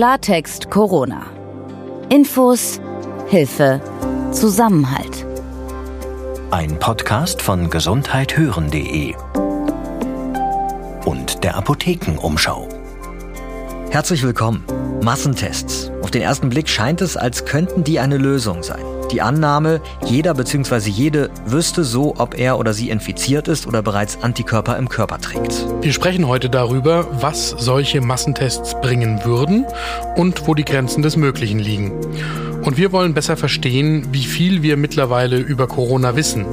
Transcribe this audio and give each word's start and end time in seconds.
Klartext 0.00 0.70
Corona. 0.70 1.26
Infos, 2.08 2.80
Hilfe, 3.28 3.82
Zusammenhalt. 4.32 5.26
Ein 6.50 6.78
Podcast 6.78 7.42
von 7.42 7.68
gesundheithören.de 7.68 9.14
und 11.04 11.44
der 11.44 11.54
Apothekenumschau. 11.54 12.66
Herzlich 13.90 14.22
willkommen. 14.22 14.64
Massentests. 15.02 15.92
Auf 16.00 16.10
den 16.10 16.22
ersten 16.22 16.48
Blick 16.48 16.70
scheint 16.70 17.02
es, 17.02 17.18
als 17.18 17.44
könnten 17.44 17.84
die 17.84 18.00
eine 18.00 18.16
Lösung 18.16 18.62
sein. 18.62 18.99
Die 19.12 19.20
Annahme, 19.20 19.80
jeder 20.06 20.34
bzw. 20.34 20.88
jede 20.88 21.30
wüsste 21.44 21.82
so, 21.82 22.14
ob 22.18 22.38
er 22.38 22.58
oder 22.58 22.72
sie 22.72 22.90
infiziert 22.90 23.48
ist 23.48 23.66
oder 23.66 23.82
bereits 23.82 24.22
Antikörper 24.22 24.78
im 24.78 24.88
Körper 24.88 25.18
trägt. 25.18 25.66
Wir 25.80 25.92
sprechen 25.92 26.28
heute 26.28 26.48
darüber, 26.48 27.08
was 27.20 27.50
solche 27.50 28.00
Massentests 28.00 28.80
bringen 28.80 29.24
würden 29.24 29.66
und 30.16 30.46
wo 30.46 30.54
die 30.54 30.64
Grenzen 30.64 31.02
des 31.02 31.16
Möglichen 31.16 31.58
liegen. 31.58 31.92
Und 32.62 32.76
wir 32.76 32.92
wollen 32.92 33.14
besser 33.14 33.36
verstehen, 33.36 34.06
wie 34.12 34.24
viel 34.24 34.62
wir 34.62 34.76
mittlerweile 34.76 35.38
über 35.38 35.66
Corona 35.66 36.14
wissen 36.14 36.44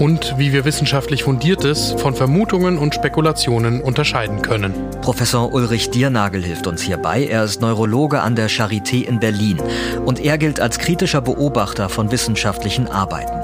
und 0.00 0.38
wie 0.38 0.52
wir 0.52 0.64
wissenschaftlich 0.64 1.24
Fundiertes 1.24 1.94
von 1.98 2.14
Vermutungen 2.14 2.78
und 2.78 2.94
Spekulationen 2.94 3.82
unterscheiden 3.82 4.42
können. 4.42 4.72
Professor 5.02 5.52
Ulrich 5.52 5.90
Diernagel 5.90 6.42
hilft 6.42 6.66
uns 6.66 6.80
hierbei. 6.82 7.26
Er 7.26 7.44
ist 7.44 7.60
Neurologe 7.60 8.20
an 8.20 8.34
der 8.34 8.48
Charité 8.48 9.04
in 9.04 9.20
Berlin 9.20 9.60
und 10.04 10.18
er 10.18 10.38
gilt 10.38 10.58
als 10.58 10.78
kritischer 10.78 11.20
Beobachter 11.20 11.88
von 11.90 12.10
wissenschaftlichen 12.10 12.88
Arbeiten. 12.88 13.38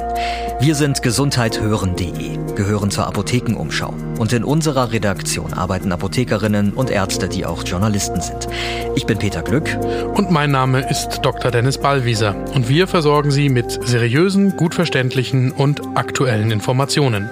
Wir 0.58 0.74
sind 0.74 1.02
gesundheithören.de, 1.02 2.54
gehören 2.54 2.90
zur 2.90 3.06
Apothekenumschau. 3.06 3.92
Und 4.18 4.32
in 4.32 4.42
unserer 4.42 4.90
Redaktion 4.90 5.52
arbeiten 5.52 5.92
Apothekerinnen 5.92 6.72
und 6.72 6.90
Ärzte, 6.90 7.28
die 7.28 7.44
auch 7.44 7.62
Journalisten 7.62 8.22
sind. 8.22 8.48
Ich 8.94 9.04
bin 9.04 9.18
Peter 9.18 9.42
Glück. 9.42 9.68
Und 10.14 10.30
mein 10.30 10.50
Name 10.50 10.88
ist 10.88 11.20
Dr. 11.22 11.50
Dennis 11.50 11.76
Ballwieser. 11.76 12.34
Und 12.54 12.70
wir 12.70 12.86
versorgen 12.86 13.30
Sie 13.30 13.50
mit 13.50 13.78
seriösen, 13.86 14.56
gut 14.56 14.74
verständlichen 14.74 15.52
und 15.52 15.82
aktuellen 15.94 16.50
Informationen. 16.50 17.28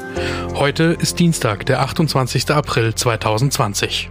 Heute 0.55 0.97
ist 1.01 1.19
Dienstag, 1.19 1.65
der 1.65 1.81
28. 1.81 2.51
April 2.51 2.95
2020. 2.95 4.11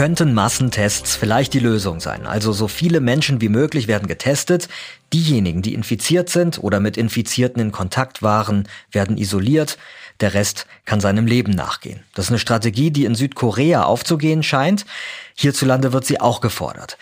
könnten 0.00 0.32
Massentests 0.32 1.14
vielleicht 1.14 1.52
die 1.52 1.58
Lösung 1.58 2.00
sein. 2.00 2.24
Also 2.24 2.54
so 2.54 2.68
viele 2.68 3.00
Menschen 3.00 3.42
wie 3.42 3.50
möglich 3.50 3.86
werden 3.86 4.08
getestet. 4.08 4.70
Diejenigen, 5.12 5.60
die 5.60 5.74
infiziert 5.74 6.30
sind 6.30 6.58
oder 6.64 6.80
mit 6.80 6.96
Infizierten 6.96 7.60
in 7.60 7.70
Kontakt 7.70 8.22
waren, 8.22 8.66
werden 8.90 9.18
isoliert. 9.18 9.76
Der 10.20 10.32
Rest 10.32 10.66
kann 10.86 11.02
seinem 11.02 11.26
Leben 11.26 11.52
nachgehen. 11.52 12.00
Das 12.14 12.24
ist 12.24 12.30
eine 12.30 12.38
Strategie, 12.38 12.90
die 12.90 13.04
in 13.04 13.14
Südkorea 13.14 13.82
aufzugehen 13.82 14.42
scheint. 14.42 14.86
Hierzulande 15.34 15.92
wird 15.92 16.06
sie 16.06 16.18
auch 16.18 16.40
gefordert. 16.40 16.96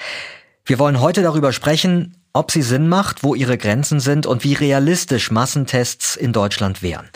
Wir 0.66 0.80
wollen 0.80 1.00
heute 1.00 1.22
darüber 1.22 1.52
sprechen, 1.52 2.16
ob 2.32 2.50
sie 2.50 2.62
Sinn 2.62 2.88
macht, 2.88 3.22
wo 3.22 3.34
ihre 3.34 3.58
Grenzen 3.58 4.00
sind 4.00 4.26
und 4.26 4.44
wie 4.44 4.54
realistisch 4.54 5.30
Massentests 5.30 6.14
in 6.16 6.32
Deutschland 6.32 6.82
wären. 6.82 7.08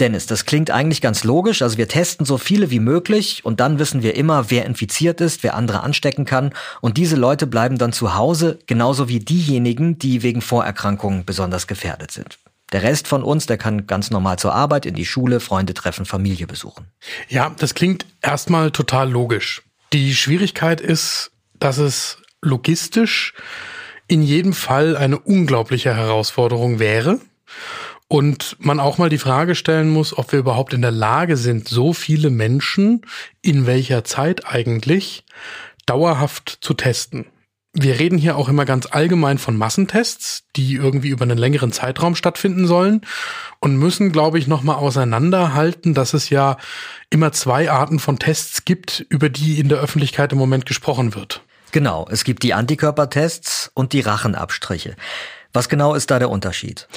Dennis, 0.00 0.26
das 0.26 0.46
klingt 0.46 0.70
eigentlich 0.70 1.00
ganz 1.00 1.24
logisch. 1.24 1.62
Also 1.62 1.78
wir 1.78 1.88
testen 1.88 2.24
so 2.24 2.38
viele 2.38 2.70
wie 2.70 2.80
möglich 2.80 3.44
und 3.44 3.60
dann 3.60 3.78
wissen 3.78 4.02
wir 4.02 4.14
immer, 4.14 4.50
wer 4.50 4.64
infiziert 4.64 5.20
ist, 5.20 5.42
wer 5.42 5.54
andere 5.54 5.82
anstecken 5.82 6.24
kann. 6.24 6.54
Und 6.80 6.96
diese 6.96 7.16
Leute 7.16 7.46
bleiben 7.46 7.78
dann 7.78 7.92
zu 7.92 8.14
Hause, 8.14 8.58
genauso 8.66 9.08
wie 9.08 9.18
diejenigen, 9.18 9.98
die 9.98 10.22
wegen 10.22 10.40
Vorerkrankungen 10.40 11.24
besonders 11.24 11.66
gefährdet 11.66 12.10
sind. 12.10 12.38
Der 12.72 12.82
Rest 12.82 13.06
von 13.06 13.22
uns, 13.22 13.46
der 13.46 13.58
kann 13.58 13.86
ganz 13.86 14.10
normal 14.10 14.38
zur 14.38 14.54
Arbeit, 14.54 14.86
in 14.86 14.94
die 14.94 15.04
Schule, 15.04 15.40
Freunde 15.40 15.74
treffen, 15.74 16.06
Familie 16.06 16.46
besuchen. 16.46 16.86
Ja, 17.28 17.54
das 17.58 17.74
klingt 17.74 18.06
erstmal 18.22 18.70
total 18.70 19.10
logisch. 19.10 19.62
Die 19.92 20.14
Schwierigkeit 20.14 20.80
ist, 20.80 21.32
dass 21.58 21.76
es 21.76 22.16
logistisch 22.40 23.34
in 24.12 24.20
jedem 24.20 24.52
Fall 24.52 24.94
eine 24.94 25.18
unglaubliche 25.18 25.96
Herausforderung 25.96 26.78
wäre. 26.78 27.18
Und 28.08 28.56
man 28.58 28.78
auch 28.78 28.98
mal 28.98 29.08
die 29.08 29.16
Frage 29.16 29.54
stellen 29.54 29.88
muss, 29.88 30.16
ob 30.18 30.32
wir 30.32 30.38
überhaupt 30.38 30.74
in 30.74 30.82
der 30.82 30.90
Lage 30.90 31.38
sind, 31.38 31.66
so 31.66 31.94
viele 31.94 32.28
Menschen 32.28 33.06
in 33.40 33.66
welcher 33.66 34.04
Zeit 34.04 34.46
eigentlich 34.46 35.24
dauerhaft 35.86 36.58
zu 36.60 36.74
testen. 36.74 37.24
Wir 37.72 37.98
reden 37.98 38.18
hier 38.18 38.36
auch 38.36 38.50
immer 38.50 38.66
ganz 38.66 38.84
allgemein 38.84 39.38
von 39.38 39.56
Massentests, 39.56 40.44
die 40.56 40.74
irgendwie 40.74 41.08
über 41.08 41.22
einen 41.22 41.38
längeren 41.38 41.72
Zeitraum 41.72 42.14
stattfinden 42.14 42.66
sollen 42.66 43.00
und 43.60 43.78
müssen, 43.78 44.12
glaube 44.12 44.38
ich, 44.38 44.46
nochmal 44.46 44.76
auseinanderhalten, 44.76 45.94
dass 45.94 46.12
es 46.12 46.28
ja 46.28 46.58
immer 47.08 47.32
zwei 47.32 47.70
Arten 47.70 47.98
von 47.98 48.18
Tests 48.18 48.66
gibt, 48.66 49.06
über 49.08 49.30
die 49.30 49.58
in 49.58 49.70
der 49.70 49.78
Öffentlichkeit 49.78 50.32
im 50.32 50.38
Moment 50.38 50.66
gesprochen 50.66 51.14
wird. 51.14 51.42
Genau, 51.72 52.06
es 52.10 52.24
gibt 52.24 52.42
die 52.42 52.52
Antikörpertests 52.52 53.70
und 53.74 53.94
die 53.94 54.00
Rachenabstriche. 54.00 54.94
Was 55.54 55.68
genau 55.68 55.94
ist 55.94 56.10
da 56.10 56.18
der 56.18 56.30
Unterschied? 56.30 56.88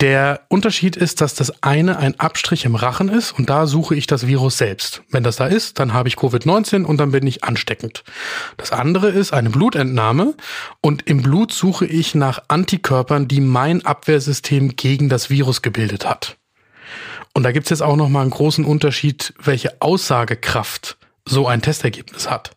Der 0.00 0.42
Unterschied 0.48 0.96
ist, 0.96 1.20
dass 1.20 1.34
das 1.34 1.62
eine 1.62 1.98
ein 1.98 2.18
Abstrich 2.20 2.64
im 2.64 2.76
Rachen 2.76 3.08
ist 3.08 3.32
und 3.32 3.50
da 3.50 3.66
suche 3.66 3.96
ich 3.96 4.06
das 4.06 4.26
Virus 4.26 4.58
selbst. 4.58 5.02
Wenn 5.10 5.24
das 5.24 5.36
da 5.36 5.46
ist, 5.46 5.78
dann 5.80 5.92
habe 5.92 6.08
ich 6.08 6.16
Covid-19 6.16 6.84
und 6.84 6.98
dann 6.98 7.10
bin 7.10 7.26
ich 7.26 7.42
ansteckend. 7.42 8.04
Das 8.56 8.70
andere 8.70 9.08
ist 9.08 9.32
eine 9.32 9.50
Blutentnahme 9.50 10.34
und 10.80 11.08
im 11.08 11.22
Blut 11.22 11.52
suche 11.52 11.86
ich 11.86 12.14
nach 12.14 12.42
Antikörpern, 12.48 13.26
die 13.26 13.40
mein 13.40 13.84
Abwehrsystem 13.84 14.76
gegen 14.76 15.08
das 15.08 15.30
Virus 15.30 15.62
gebildet 15.62 16.08
hat. 16.08 16.36
Und 17.34 17.42
da 17.42 17.50
gibt 17.50 17.66
es 17.66 17.70
jetzt 17.70 17.82
auch 17.82 17.96
noch 17.96 18.08
mal 18.08 18.22
einen 18.22 18.30
großen 18.30 18.64
Unterschied, 18.64 19.34
welche 19.42 19.80
Aussagekraft 19.80 20.98
so 21.24 21.48
ein 21.48 21.62
Testergebnis 21.62 22.30
hat. 22.30 22.52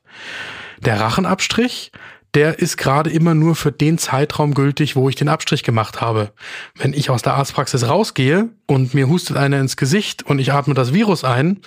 Der 0.85 0.99
Rachenabstrich, 0.99 1.91
der 2.33 2.59
ist 2.59 2.77
gerade 2.77 3.09
immer 3.09 3.33
nur 3.33 3.55
für 3.55 3.71
den 3.71 3.97
Zeitraum 3.97 4.53
gültig, 4.53 4.95
wo 4.95 5.09
ich 5.09 5.15
den 5.15 5.29
Abstrich 5.29 5.63
gemacht 5.63 6.01
habe. 6.01 6.33
Wenn 6.75 6.93
ich 6.93 7.09
aus 7.09 7.21
der 7.21 7.33
Arztpraxis 7.33 7.87
rausgehe 7.87 8.49
und 8.67 8.93
mir 8.93 9.07
hustet 9.07 9.37
einer 9.37 9.59
ins 9.59 9.77
Gesicht 9.77 10.23
und 10.23 10.39
ich 10.39 10.53
atme 10.53 10.73
das 10.73 10.93
Virus 10.93 11.23
ein, 11.23 11.61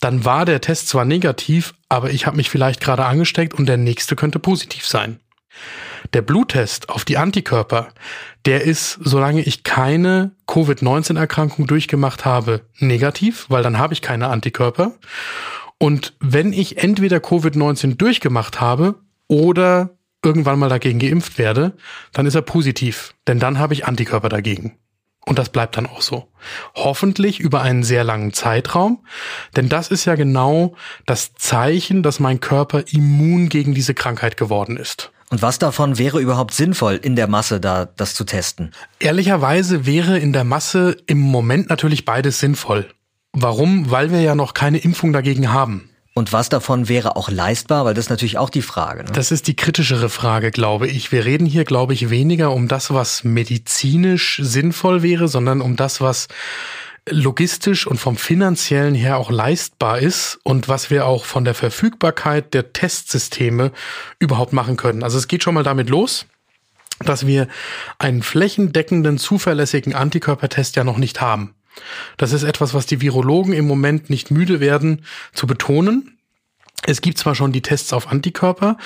dann 0.00 0.24
war 0.24 0.44
der 0.44 0.60
Test 0.60 0.88
zwar 0.88 1.04
negativ, 1.04 1.74
aber 1.88 2.10
ich 2.10 2.26
habe 2.26 2.36
mich 2.36 2.50
vielleicht 2.50 2.80
gerade 2.80 3.06
angesteckt 3.06 3.54
und 3.54 3.66
der 3.66 3.76
nächste 3.78 4.16
könnte 4.16 4.38
positiv 4.38 4.86
sein. 4.86 5.18
Der 6.12 6.22
Bluttest 6.22 6.90
auf 6.90 7.04
die 7.04 7.16
Antikörper, 7.16 7.88
der 8.44 8.62
ist, 8.62 8.98
solange 9.02 9.40
ich 9.40 9.64
keine 9.64 10.32
Covid-19-Erkrankung 10.46 11.66
durchgemacht 11.66 12.24
habe, 12.24 12.60
negativ, 12.78 13.46
weil 13.48 13.62
dann 13.62 13.78
habe 13.78 13.94
ich 13.94 14.02
keine 14.02 14.28
Antikörper. 14.28 14.92
Und 15.84 16.14
wenn 16.18 16.54
ich 16.54 16.78
entweder 16.82 17.18
Covid-19 17.18 17.96
durchgemacht 17.96 18.58
habe 18.58 18.94
oder 19.28 19.90
irgendwann 20.24 20.58
mal 20.58 20.70
dagegen 20.70 20.98
geimpft 20.98 21.36
werde, 21.36 21.76
dann 22.14 22.24
ist 22.24 22.34
er 22.34 22.40
positiv, 22.40 23.12
denn 23.28 23.38
dann 23.38 23.58
habe 23.58 23.74
ich 23.74 23.84
Antikörper 23.84 24.30
dagegen. 24.30 24.78
Und 25.26 25.38
das 25.38 25.50
bleibt 25.50 25.76
dann 25.76 25.84
auch 25.84 26.00
so. 26.00 26.32
Hoffentlich 26.74 27.38
über 27.38 27.60
einen 27.60 27.82
sehr 27.82 28.02
langen 28.02 28.32
Zeitraum, 28.32 29.04
denn 29.56 29.68
das 29.68 29.88
ist 29.88 30.06
ja 30.06 30.14
genau 30.14 30.74
das 31.04 31.34
Zeichen, 31.34 32.02
dass 32.02 32.18
mein 32.18 32.40
Körper 32.40 32.84
immun 32.90 33.50
gegen 33.50 33.74
diese 33.74 33.92
Krankheit 33.92 34.38
geworden 34.38 34.78
ist. 34.78 35.12
Und 35.28 35.42
was 35.42 35.58
davon 35.58 35.98
wäre 35.98 36.18
überhaupt 36.18 36.54
sinnvoll, 36.54 36.94
in 36.94 37.14
der 37.14 37.28
Masse 37.28 37.60
da 37.60 37.84
das 37.84 38.14
zu 38.14 38.24
testen? 38.24 38.70
Ehrlicherweise 39.00 39.84
wäre 39.84 40.18
in 40.18 40.32
der 40.32 40.44
Masse 40.44 40.96
im 41.06 41.20
Moment 41.20 41.68
natürlich 41.68 42.06
beides 42.06 42.40
sinnvoll. 42.40 42.88
Warum? 43.34 43.90
Weil 43.90 44.10
wir 44.10 44.20
ja 44.20 44.34
noch 44.34 44.54
keine 44.54 44.78
Impfung 44.78 45.12
dagegen 45.12 45.52
haben. 45.52 45.90
Und 46.14 46.32
was 46.32 46.48
davon 46.48 46.88
wäre 46.88 47.16
auch 47.16 47.28
leistbar? 47.28 47.84
Weil 47.84 47.94
das 47.94 48.06
ist 48.06 48.10
natürlich 48.10 48.38
auch 48.38 48.50
die 48.50 48.62
Frage. 48.62 49.02
Ne? 49.02 49.10
Das 49.12 49.32
ist 49.32 49.48
die 49.48 49.56
kritischere 49.56 50.08
Frage, 50.08 50.52
glaube 50.52 50.86
ich. 50.86 51.10
Wir 51.10 51.24
reden 51.24 51.44
hier, 51.44 51.64
glaube 51.64 51.92
ich, 51.92 52.08
weniger 52.08 52.52
um 52.52 52.68
das, 52.68 52.94
was 52.94 53.24
medizinisch 53.24 54.40
sinnvoll 54.40 55.02
wäre, 55.02 55.26
sondern 55.26 55.60
um 55.60 55.74
das, 55.74 56.00
was 56.00 56.28
logistisch 57.10 57.86
und 57.86 57.98
vom 57.98 58.16
finanziellen 58.16 58.94
her 58.94 59.18
auch 59.18 59.30
leistbar 59.30 59.98
ist 59.98 60.38
und 60.44 60.68
was 60.68 60.88
wir 60.88 61.06
auch 61.06 61.24
von 61.24 61.44
der 61.44 61.54
Verfügbarkeit 61.54 62.54
der 62.54 62.72
Testsysteme 62.72 63.72
überhaupt 64.20 64.52
machen 64.52 64.76
können. 64.76 65.02
Also 65.02 65.18
es 65.18 65.28
geht 65.28 65.42
schon 65.42 65.54
mal 65.54 65.64
damit 65.64 65.90
los, 65.90 66.26
dass 67.00 67.26
wir 67.26 67.48
einen 67.98 68.22
flächendeckenden, 68.22 69.18
zuverlässigen 69.18 69.94
Antikörpertest 69.94 70.76
ja 70.76 70.84
noch 70.84 70.96
nicht 70.96 71.20
haben. 71.20 71.54
Das 72.16 72.32
ist 72.32 72.42
etwas, 72.42 72.74
was 72.74 72.86
die 72.86 73.00
Virologen 73.00 73.52
im 73.52 73.66
Moment 73.66 74.10
nicht 74.10 74.30
müde 74.30 74.60
werden 74.60 75.04
zu 75.32 75.46
betonen. 75.46 76.14
Es 76.86 77.00
gibt 77.00 77.16
zwar 77.16 77.34
schon 77.34 77.52
die 77.52 77.62
Tests 77.62 77.94
auf 77.94 78.08
Antikörper, 78.08 78.76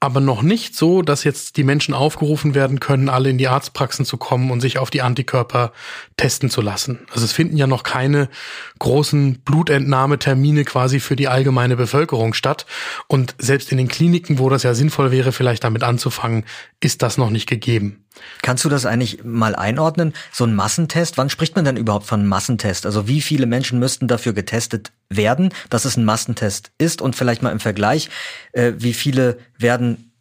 aber 0.00 0.20
noch 0.20 0.42
nicht 0.42 0.74
so, 0.74 1.02
dass 1.02 1.22
jetzt 1.22 1.58
die 1.58 1.64
Menschen 1.64 1.92
aufgerufen 1.92 2.54
werden 2.54 2.80
können, 2.80 3.10
alle 3.10 3.28
in 3.28 3.36
die 3.36 3.48
Arztpraxen 3.48 4.06
zu 4.06 4.16
kommen 4.16 4.50
und 4.50 4.60
sich 4.62 4.78
auf 4.78 4.88
die 4.88 5.02
Antikörper 5.02 5.72
testen 6.16 6.48
zu 6.48 6.62
lassen. 6.62 7.00
Also 7.12 7.26
es 7.26 7.32
finden 7.32 7.58
ja 7.58 7.66
noch 7.66 7.82
keine 7.82 8.30
großen 8.78 9.40
Blutentnahmetermine 9.40 10.64
quasi 10.64 10.98
für 10.98 11.16
die 11.16 11.28
allgemeine 11.28 11.76
Bevölkerung 11.76 12.32
statt. 12.32 12.64
Und 13.06 13.34
selbst 13.38 13.70
in 13.70 13.76
den 13.76 13.88
Kliniken, 13.88 14.38
wo 14.38 14.48
das 14.48 14.62
ja 14.62 14.72
sinnvoll 14.72 15.10
wäre, 15.10 15.32
vielleicht 15.32 15.64
damit 15.64 15.82
anzufangen, 15.82 16.44
ist 16.80 17.02
das 17.02 17.18
noch 17.18 17.30
nicht 17.30 17.48
gegeben. 17.48 18.04
Kannst 18.42 18.64
du 18.64 18.68
das 18.68 18.86
eigentlich 18.86 19.24
mal 19.24 19.54
einordnen? 19.54 20.12
So 20.32 20.44
ein 20.44 20.54
Massentest, 20.54 21.18
wann 21.18 21.30
spricht 21.30 21.56
man 21.56 21.64
denn 21.64 21.76
überhaupt 21.76 22.06
von 22.06 22.26
Massentest? 22.26 22.86
Also 22.86 23.08
wie 23.08 23.20
viele 23.20 23.46
Menschen 23.46 23.78
müssten 23.78 24.08
dafür 24.08 24.32
getestet 24.32 24.92
werden, 25.08 25.52
dass 25.70 25.84
es 25.84 25.96
ein 25.96 26.04
Massentest 26.04 26.72
ist? 26.78 27.02
Und 27.02 27.16
vielleicht 27.16 27.42
mal 27.42 27.52
im 27.52 27.60
Vergleich, 27.60 28.10
äh, 28.52 28.72
wie 28.76 28.94
viele 28.94 29.38
werden 29.58 30.12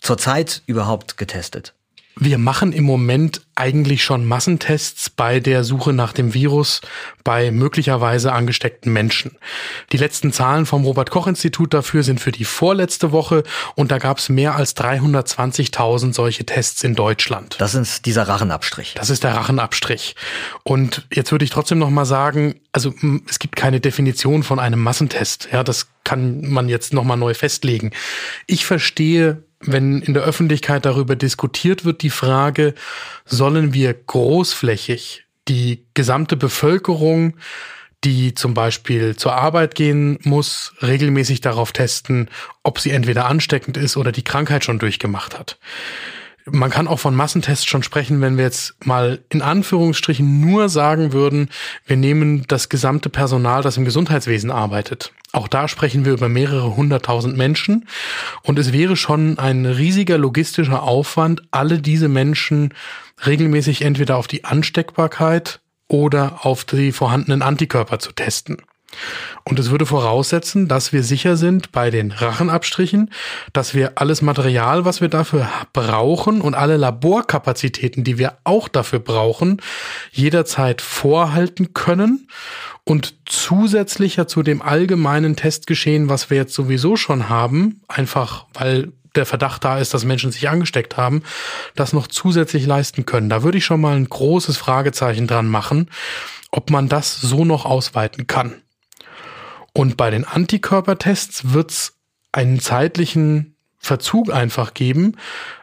zurzeit 0.00 0.62
überhaupt 0.66 1.16
getestet? 1.16 1.74
Wir 2.16 2.38
machen 2.38 2.72
im 2.72 2.84
Moment 2.84 3.42
eigentlich 3.54 4.02
schon 4.04 4.26
Massentests 4.26 5.10
bei 5.10 5.38
der 5.40 5.64
Suche 5.64 5.92
nach 5.92 6.12
dem 6.12 6.34
Virus 6.34 6.80
bei 7.24 7.50
möglicherweise 7.50 8.32
angesteckten 8.32 8.92
Menschen. 8.92 9.36
Die 9.92 9.96
letzten 9.96 10.32
Zahlen 10.32 10.66
vom 10.66 10.84
Robert 10.84 11.10
Koch 11.10 11.26
Institut 11.26 11.72
dafür 11.72 12.02
sind 12.02 12.20
für 12.20 12.32
die 12.32 12.44
vorletzte 12.44 13.12
Woche 13.12 13.42
und 13.76 13.90
da 13.90 13.98
gab 13.98 14.18
es 14.18 14.28
mehr 14.28 14.56
als 14.56 14.76
320.000 14.76 16.12
solche 16.12 16.44
Tests 16.44 16.82
in 16.82 16.94
Deutschland. 16.94 17.56
Das 17.58 17.74
ist 17.74 18.06
dieser 18.06 18.24
Rachenabstrich. 18.24 18.94
Das 18.94 19.08
ist 19.08 19.24
der 19.24 19.34
Rachenabstrich. 19.34 20.16
Und 20.64 21.06
jetzt 21.12 21.32
würde 21.32 21.44
ich 21.44 21.50
trotzdem 21.50 21.78
noch 21.78 21.90
mal 21.90 22.06
sagen, 22.06 22.60
also 22.72 22.92
es 23.28 23.38
gibt 23.38 23.56
keine 23.56 23.80
Definition 23.80 24.42
von 24.42 24.58
einem 24.58 24.82
Massentest. 24.82 25.48
Ja, 25.52 25.62
das 25.62 25.88
kann 26.04 26.48
man 26.48 26.68
jetzt 26.68 26.92
noch 26.92 27.04
mal 27.04 27.16
neu 27.16 27.34
festlegen. 27.34 27.92
Ich 28.46 28.64
verstehe 28.64 29.44
wenn 29.60 30.00
in 30.00 30.14
der 30.14 30.22
Öffentlichkeit 30.22 30.86
darüber 30.86 31.16
diskutiert 31.16 31.84
wird, 31.84 32.02
die 32.02 32.10
Frage, 32.10 32.74
sollen 33.24 33.74
wir 33.74 33.92
großflächig 33.94 35.24
die 35.48 35.84
gesamte 35.94 36.36
Bevölkerung, 36.36 37.36
die 38.04 38.34
zum 38.34 38.54
Beispiel 38.54 39.16
zur 39.16 39.34
Arbeit 39.34 39.74
gehen 39.74 40.18
muss, 40.22 40.72
regelmäßig 40.80 41.42
darauf 41.42 41.72
testen, 41.72 42.30
ob 42.62 42.78
sie 42.78 42.90
entweder 42.90 43.26
ansteckend 43.26 43.76
ist 43.76 43.96
oder 43.96 44.12
die 44.12 44.24
Krankheit 44.24 44.64
schon 44.64 44.78
durchgemacht 44.78 45.38
hat. 45.38 45.58
Man 46.52 46.70
kann 46.70 46.88
auch 46.88 46.98
von 46.98 47.14
Massentests 47.14 47.66
schon 47.66 47.82
sprechen, 47.82 48.20
wenn 48.20 48.36
wir 48.36 48.44
jetzt 48.44 48.74
mal 48.84 49.20
in 49.28 49.42
Anführungsstrichen 49.42 50.40
nur 50.40 50.68
sagen 50.68 51.12
würden, 51.12 51.48
wir 51.86 51.96
nehmen 51.96 52.44
das 52.48 52.68
gesamte 52.68 53.08
Personal, 53.08 53.62
das 53.62 53.76
im 53.76 53.84
Gesundheitswesen 53.84 54.50
arbeitet. 54.50 55.12
Auch 55.32 55.48
da 55.48 55.68
sprechen 55.68 56.04
wir 56.04 56.12
über 56.12 56.28
mehrere 56.28 56.76
hunderttausend 56.76 57.36
Menschen. 57.36 57.86
Und 58.42 58.58
es 58.58 58.72
wäre 58.72 58.96
schon 58.96 59.38
ein 59.38 59.64
riesiger 59.64 60.18
logistischer 60.18 60.82
Aufwand, 60.82 61.42
alle 61.50 61.80
diese 61.80 62.08
Menschen 62.08 62.74
regelmäßig 63.26 63.82
entweder 63.82 64.16
auf 64.16 64.26
die 64.26 64.44
Ansteckbarkeit 64.44 65.60
oder 65.88 66.44
auf 66.46 66.64
die 66.64 66.92
vorhandenen 66.92 67.42
Antikörper 67.42 67.98
zu 67.98 68.12
testen. 68.12 68.58
Und 69.44 69.58
es 69.58 69.70
würde 69.70 69.86
voraussetzen, 69.86 70.68
dass 70.68 70.92
wir 70.92 71.02
sicher 71.02 71.36
sind 71.36 71.72
bei 71.72 71.90
den 71.90 72.12
Rachenabstrichen, 72.12 73.10
dass 73.52 73.74
wir 73.74 73.92
alles 73.96 74.22
Material, 74.22 74.84
was 74.84 75.00
wir 75.00 75.08
dafür 75.08 75.48
brauchen 75.72 76.40
und 76.40 76.54
alle 76.54 76.76
Laborkapazitäten, 76.76 78.04
die 78.04 78.18
wir 78.18 78.38
auch 78.44 78.68
dafür 78.68 78.98
brauchen, 78.98 79.60
jederzeit 80.12 80.82
vorhalten 80.82 81.72
können 81.72 82.28
und 82.84 83.14
zusätzlicher 83.26 84.26
zu 84.26 84.42
dem 84.42 84.62
allgemeinen 84.62 85.36
Testgeschehen, 85.36 86.08
was 86.08 86.30
wir 86.30 86.36
jetzt 86.36 86.54
sowieso 86.54 86.96
schon 86.96 87.28
haben, 87.28 87.80
einfach 87.88 88.46
weil 88.52 88.92
der 89.14 89.26
Verdacht 89.26 89.64
da 89.64 89.78
ist, 89.78 89.92
dass 89.92 90.04
Menschen 90.04 90.30
sich 90.30 90.48
angesteckt 90.48 90.96
haben, 90.96 91.22
das 91.74 91.92
noch 91.92 92.06
zusätzlich 92.06 92.66
leisten 92.66 93.06
können. 93.06 93.28
Da 93.28 93.42
würde 93.42 93.58
ich 93.58 93.64
schon 93.64 93.80
mal 93.80 93.96
ein 93.96 94.08
großes 94.08 94.56
Fragezeichen 94.56 95.26
dran 95.26 95.48
machen, 95.48 95.90
ob 96.50 96.70
man 96.70 96.88
das 96.88 97.20
so 97.20 97.44
noch 97.44 97.64
ausweiten 97.64 98.26
kann. 98.26 98.62
Und 99.72 99.96
bei 99.96 100.10
den 100.10 100.24
Antikörpertests 100.24 101.52
wird 101.52 101.70
es 101.70 101.92
einen 102.32 102.60
zeitlichen 102.60 103.56
Verzug 103.82 104.30
einfach 104.30 104.74
geben. 104.74 105.16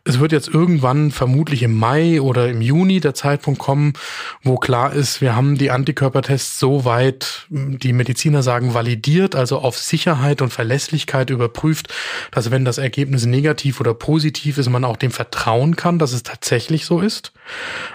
Es 0.03 0.19
wird 0.19 0.31
jetzt 0.31 0.47
irgendwann 0.47 1.11
vermutlich 1.11 1.61
im 1.61 1.77
Mai 1.77 2.19
oder 2.19 2.49
im 2.49 2.61
Juni 2.61 2.99
der 2.99 3.13
Zeitpunkt 3.13 3.59
kommen, 3.59 3.93
wo 4.41 4.57
klar 4.57 4.91
ist, 4.91 5.21
wir 5.21 5.35
haben 5.35 5.55
die 5.55 5.69
Antikörpertests 5.69 6.57
so 6.57 6.83
weit, 6.83 7.45
die 7.49 7.93
Mediziner 7.93 8.41
sagen, 8.41 8.73
validiert, 8.73 9.35
also 9.35 9.59
auf 9.59 9.77
Sicherheit 9.77 10.41
und 10.41 10.51
Verlässlichkeit 10.51 11.29
überprüft, 11.29 11.93
dass 12.31 12.49
wenn 12.49 12.65
das 12.65 12.79
Ergebnis 12.79 13.27
negativ 13.27 13.79
oder 13.79 13.93
positiv 13.93 14.57
ist, 14.57 14.69
man 14.69 14.83
auch 14.83 14.97
dem 14.97 15.11
vertrauen 15.11 15.75
kann, 15.75 15.99
dass 15.99 16.11
es 16.11 16.23
tatsächlich 16.23 16.87
so 16.87 17.01
ist, 17.01 17.33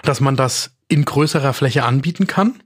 dass 0.03 0.21
man 0.21 0.37
das 0.37 0.71
in 0.87 1.03
größerer 1.03 1.51
Fläche 1.51 1.83
anbieten 1.83 2.27
kann. 2.27 2.63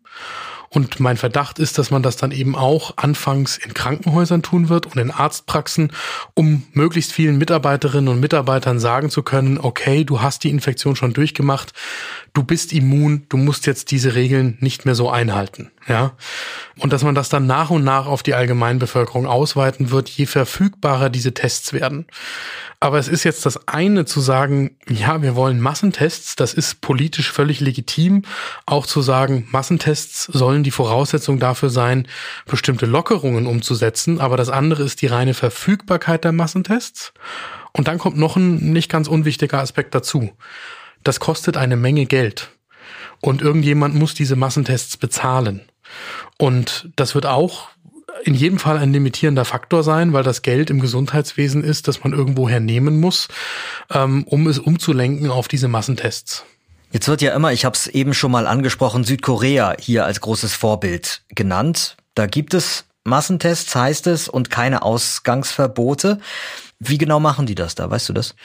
Und 0.69 0.99
mein 0.99 1.17
Verdacht 1.17 1.59
ist, 1.59 1.77
dass 1.77 1.91
man 1.91 2.03
das 2.03 2.17
dann 2.17 2.31
eben 2.31 2.55
auch 2.55 2.97
anfangs 2.97 3.57
in 3.57 3.73
Krankenhäusern 3.73 4.41
tun 4.41 4.69
wird 4.69 4.85
und 4.85 4.97
in 4.97 5.11
Arztpraxen, 5.11 5.91
um 6.33 6.63
möglichst 6.73 7.13
vielen 7.13 7.37
Mitarbeiterinnen 7.37 8.09
und 8.09 8.19
Mitarbeitern 8.19 8.79
sagen 8.79 9.09
zu 9.09 9.23
können, 9.23 9.57
okay, 9.57 10.03
du 10.03 10.21
hast 10.21 10.43
die 10.43 10.49
Infektion 10.49 10.95
schon 10.95 11.13
durchgemacht, 11.13 11.73
du 12.33 12.43
bist 12.43 12.73
immun, 12.73 13.25
du 13.29 13.37
musst 13.37 13.65
jetzt 13.65 13.91
diese 13.91 14.15
Regeln 14.15 14.57
nicht 14.59 14.85
mehr 14.85 14.95
so 14.95 15.09
einhalten. 15.09 15.71
Ja. 15.87 16.17
Und 16.79 16.91
dass 16.91 17.03
man 17.03 17.15
das 17.15 17.29
dann 17.29 17.47
nach 17.47 17.69
und 17.69 17.83
nach 17.83 18.07
auf 18.07 18.21
die 18.21 18.33
Allgemeinbevölkerung 18.33 19.25
ausweiten 19.25 19.89
wird, 19.89 20.09
je 20.09 20.25
verfügbarer 20.25 21.09
diese 21.09 21.33
Tests 21.33 21.71
werden. 21.71 22.07
Aber 22.79 22.99
es 22.99 23.07
ist 23.07 23.23
jetzt 23.23 23.45
das 23.45 23.67
eine 23.67 24.05
zu 24.05 24.19
sagen, 24.19 24.77
ja, 24.87 25.21
wir 25.21 25.35
wollen 25.35 25.59
Massentests, 25.59 26.35
das 26.35 26.53
ist 26.53 26.81
politisch 26.81 27.31
völlig 27.31 27.59
legitim. 27.59 28.23
Auch 28.65 28.85
zu 28.85 29.01
sagen, 29.01 29.47
Massentests 29.49 30.25
sollen 30.25 30.61
die 30.63 30.71
Voraussetzung 30.71 31.39
dafür 31.39 31.69
sein, 31.69 32.07
bestimmte 32.45 32.85
Lockerungen 32.85 33.47
umzusetzen. 33.47 34.19
Aber 34.19 34.37
das 34.37 34.49
andere 34.49 34.83
ist 34.83 35.01
die 35.01 35.07
reine 35.07 35.33
Verfügbarkeit 35.33 36.23
der 36.23 36.33
Massentests. 36.33 37.13
Und 37.71 37.87
dann 37.87 37.97
kommt 37.97 38.17
noch 38.17 38.35
ein 38.35 38.73
nicht 38.73 38.91
ganz 38.91 39.07
unwichtiger 39.07 39.59
Aspekt 39.59 39.95
dazu. 39.95 40.31
Das 41.03 41.19
kostet 41.19 41.57
eine 41.57 41.77
Menge 41.77 42.05
Geld. 42.05 42.51
Und 43.21 43.41
irgendjemand 43.41 43.95
muss 43.95 44.13
diese 44.13 44.35
Massentests 44.35 44.97
bezahlen. 44.97 45.61
Und 46.37 46.89
das 46.95 47.15
wird 47.15 47.25
auch 47.25 47.69
in 48.23 48.33
jedem 48.33 48.59
Fall 48.59 48.77
ein 48.77 48.93
limitierender 48.93 49.45
Faktor 49.45 49.83
sein, 49.83 50.13
weil 50.13 50.23
das 50.23 50.41
Geld 50.41 50.69
im 50.69 50.79
Gesundheitswesen 50.79 51.63
ist, 51.63 51.87
das 51.87 52.03
man 52.03 52.13
irgendwoher 52.13 52.59
nehmen 52.59 52.99
muss, 52.99 53.27
ähm, 53.91 54.23
um 54.25 54.47
es 54.47 54.59
umzulenken 54.59 55.29
auf 55.29 55.47
diese 55.47 55.67
Massentests. 55.67 56.43
Jetzt 56.91 57.07
wird 57.07 57.21
ja 57.21 57.35
immer, 57.35 57.51
ich 57.51 57.65
habe 57.65 57.75
es 57.75 57.87
eben 57.87 58.13
schon 58.13 58.31
mal 58.31 58.47
angesprochen, 58.47 59.03
Südkorea 59.03 59.75
hier 59.79 60.05
als 60.05 60.21
großes 60.21 60.53
Vorbild 60.53 61.21
genannt. 61.29 61.97
Da 62.15 62.27
gibt 62.27 62.53
es 62.53 62.85
Massentests, 63.03 63.75
heißt 63.75 64.07
es, 64.07 64.29
und 64.29 64.49
keine 64.49 64.81
Ausgangsverbote. 64.83 66.19
Wie 66.79 66.99
genau 66.99 67.19
machen 67.19 67.47
die 67.47 67.55
das 67.55 67.73
da? 67.73 67.89
Weißt 67.89 68.07
du 68.09 68.13
das? 68.13 68.35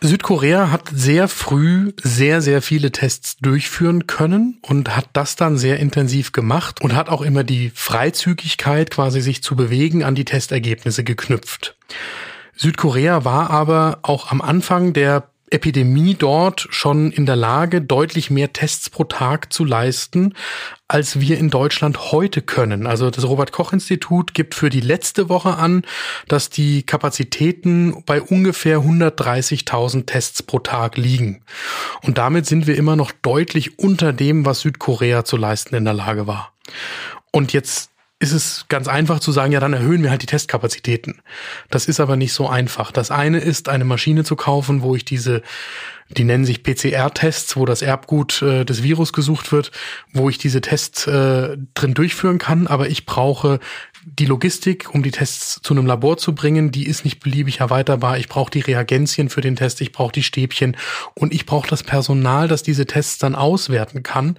Südkorea 0.00 0.70
hat 0.70 0.88
sehr 0.92 1.26
früh 1.26 1.92
sehr, 2.02 2.40
sehr 2.40 2.62
viele 2.62 2.92
Tests 2.92 3.36
durchführen 3.38 4.06
können 4.06 4.58
und 4.62 4.96
hat 4.96 5.08
das 5.12 5.34
dann 5.34 5.58
sehr 5.58 5.80
intensiv 5.80 6.30
gemacht 6.30 6.80
und 6.80 6.94
hat 6.94 7.08
auch 7.08 7.20
immer 7.20 7.42
die 7.42 7.72
Freizügigkeit, 7.74 8.90
quasi 8.90 9.20
sich 9.20 9.42
zu 9.42 9.56
bewegen, 9.56 10.04
an 10.04 10.14
die 10.14 10.24
Testergebnisse 10.24 11.02
geknüpft. 11.02 11.76
Südkorea 12.54 13.24
war 13.24 13.50
aber 13.50 13.98
auch 14.02 14.30
am 14.30 14.40
Anfang 14.40 14.92
der 14.92 15.28
Epidemie 15.50 16.14
dort 16.14 16.66
schon 16.70 17.10
in 17.10 17.26
der 17.26 17.36
Lage, 17.36 17.82
deutlich 17.82 18.30
mehr 18.30 18.52
Tests 18.52 18.88
pro 18.88 19.04
Tag 19.04 19.52
zu 19.52 19.64
leisten, 19.64 20.34
als 20.88 21.20
wir 21.20 21.38
in 21.38 21.50
Deutschland 21.50 22.12
heute 22.12 22.40
können. 22.42 22.86
Also 22.86 23.10
das 23.10 23.24
Robert 23.24 23.52
Koch 23.52 23.72
Institut 23.72 24.34
gibt 24.34 24.54
für 24.54 24.70
die 24.70 24.80
letzte 24.80 25.28
Woche 25.28 25.56
an, 25.56 25.82
dass 26.28 26.50
die 26.50 26.84
Kapazitäten 26.84 28.02
bei 28.06 28.22
ungefähr 28.22 28.78
130.000 28.78 30.06
Tests 30.06 30.42
pro 30.42 30.60
Tag 30.60 30.96
liegen. 30.96 31.42
Und 32.02 32.18
damit 32.18 32.46
sind 32.46 32.66
wir 32.66 32.76
immer 32.76 32.96
noch 32.96 33.12
deutlich 33.22 33.78
unter 33.78 34.12
dem, 34.12 34.46
was 34.46 34.60
Südkorea 34.60 35.24
zu 35.24 35.36
leisten 35.36 35.74
in 35.74 35.84
der 35.84 35.94
Lage 35.94 36.26
war. 36.26 36.52
Und 37.32 37.52
jetzt 37.52 37.90
ist 38.20 38.32
es 38.32 38.66
ganz 38.68 38.86
einfach 38.86 39.18
zu 39.18 39.32
sagen, 39.32 39.50
ja, 39.50 39.60
dann 39.60 39.72
erhöhen 39.72 40.02
wir 40.02 40.10
halt 40.10 40.22
die 40.22 40.26
Testkapazitäten. 40.26 41.22
Das 41.70 41.86
ist 41.86 42.00
aber 42.00 42.16
nicht 42.16 42.34
so 42.34 42.48
einfach. 42.48 42.92
Das 42.92 43.10
eine 43.10 43.38
ist, 43.38 43.70
eine 43.70 43.86
Maschine 43.86 44.24
zu 44.24 44.36
kaufen, 44.36 44.82
wo 44.82 44.94
ich 44.94 45.06
diese, 45.06 45.42
die 46.16 46.24
nennen 46.24 46.44
sich 46.44 46.62
PCR-Tests, 46.62 47.56
wo 47.56 47.64
das 47.64 47.82
Erbgut 47.82 48.42
äh, 48.42 48.64
des 48.64 48.82
Virus 48.82 49.12
gesucht 49.12 49.52
wird, 49.52 49.70
wo 50.12 50.28
ich 50.28 50.38
diese 50.38 50.60
Tests 50.60 51.06
äh, 51.06 51.56
drin 51.74 51.94
durchführen 51.94 52.38
kann. 52.38 52.66
Aber 52.66 52.88
ich 52.88 53.06
brauche 53.06 53.60
die 54.04 54.26
Logistik, 54.26 54.94
um 54.94 55.02
die 55.02 55.10
Tests 55.10 55.60
zu 55.62 55.74
einem 55.74 55.86
Labor 55.86 56.16
zu 56.16 56.34
bringen, 56.34 56.72
die 56.72 56.86
ist 56.86 57.04
nicht 57.04 57.20
beliebig 57.20 57.60
erweiterbar. 57.60 58.18
Ich 58.18 58.28
brauche 58.28 58.50
die 58.50 58.60
Reagenzien 58.60 59.28
für 59.28 59.40
den 59.40 59.56
Test, 59.56 59.80
ich 59.80 59.92
brauche 59.92 60.12
die 60.12 60.22
Stäbchen 60.22 60.76
und 61.14 61.34
ich 61.34 61.46
brauche 61.46 61.68
das 61.68 61.82
Personal, 61.82 62.48
das 62.48 62.62
diese 62.62 62.86
Tests 62.86 63.18
dann 63.18 63.34
auswerten 63.34 64.02
kann 64.02 64.36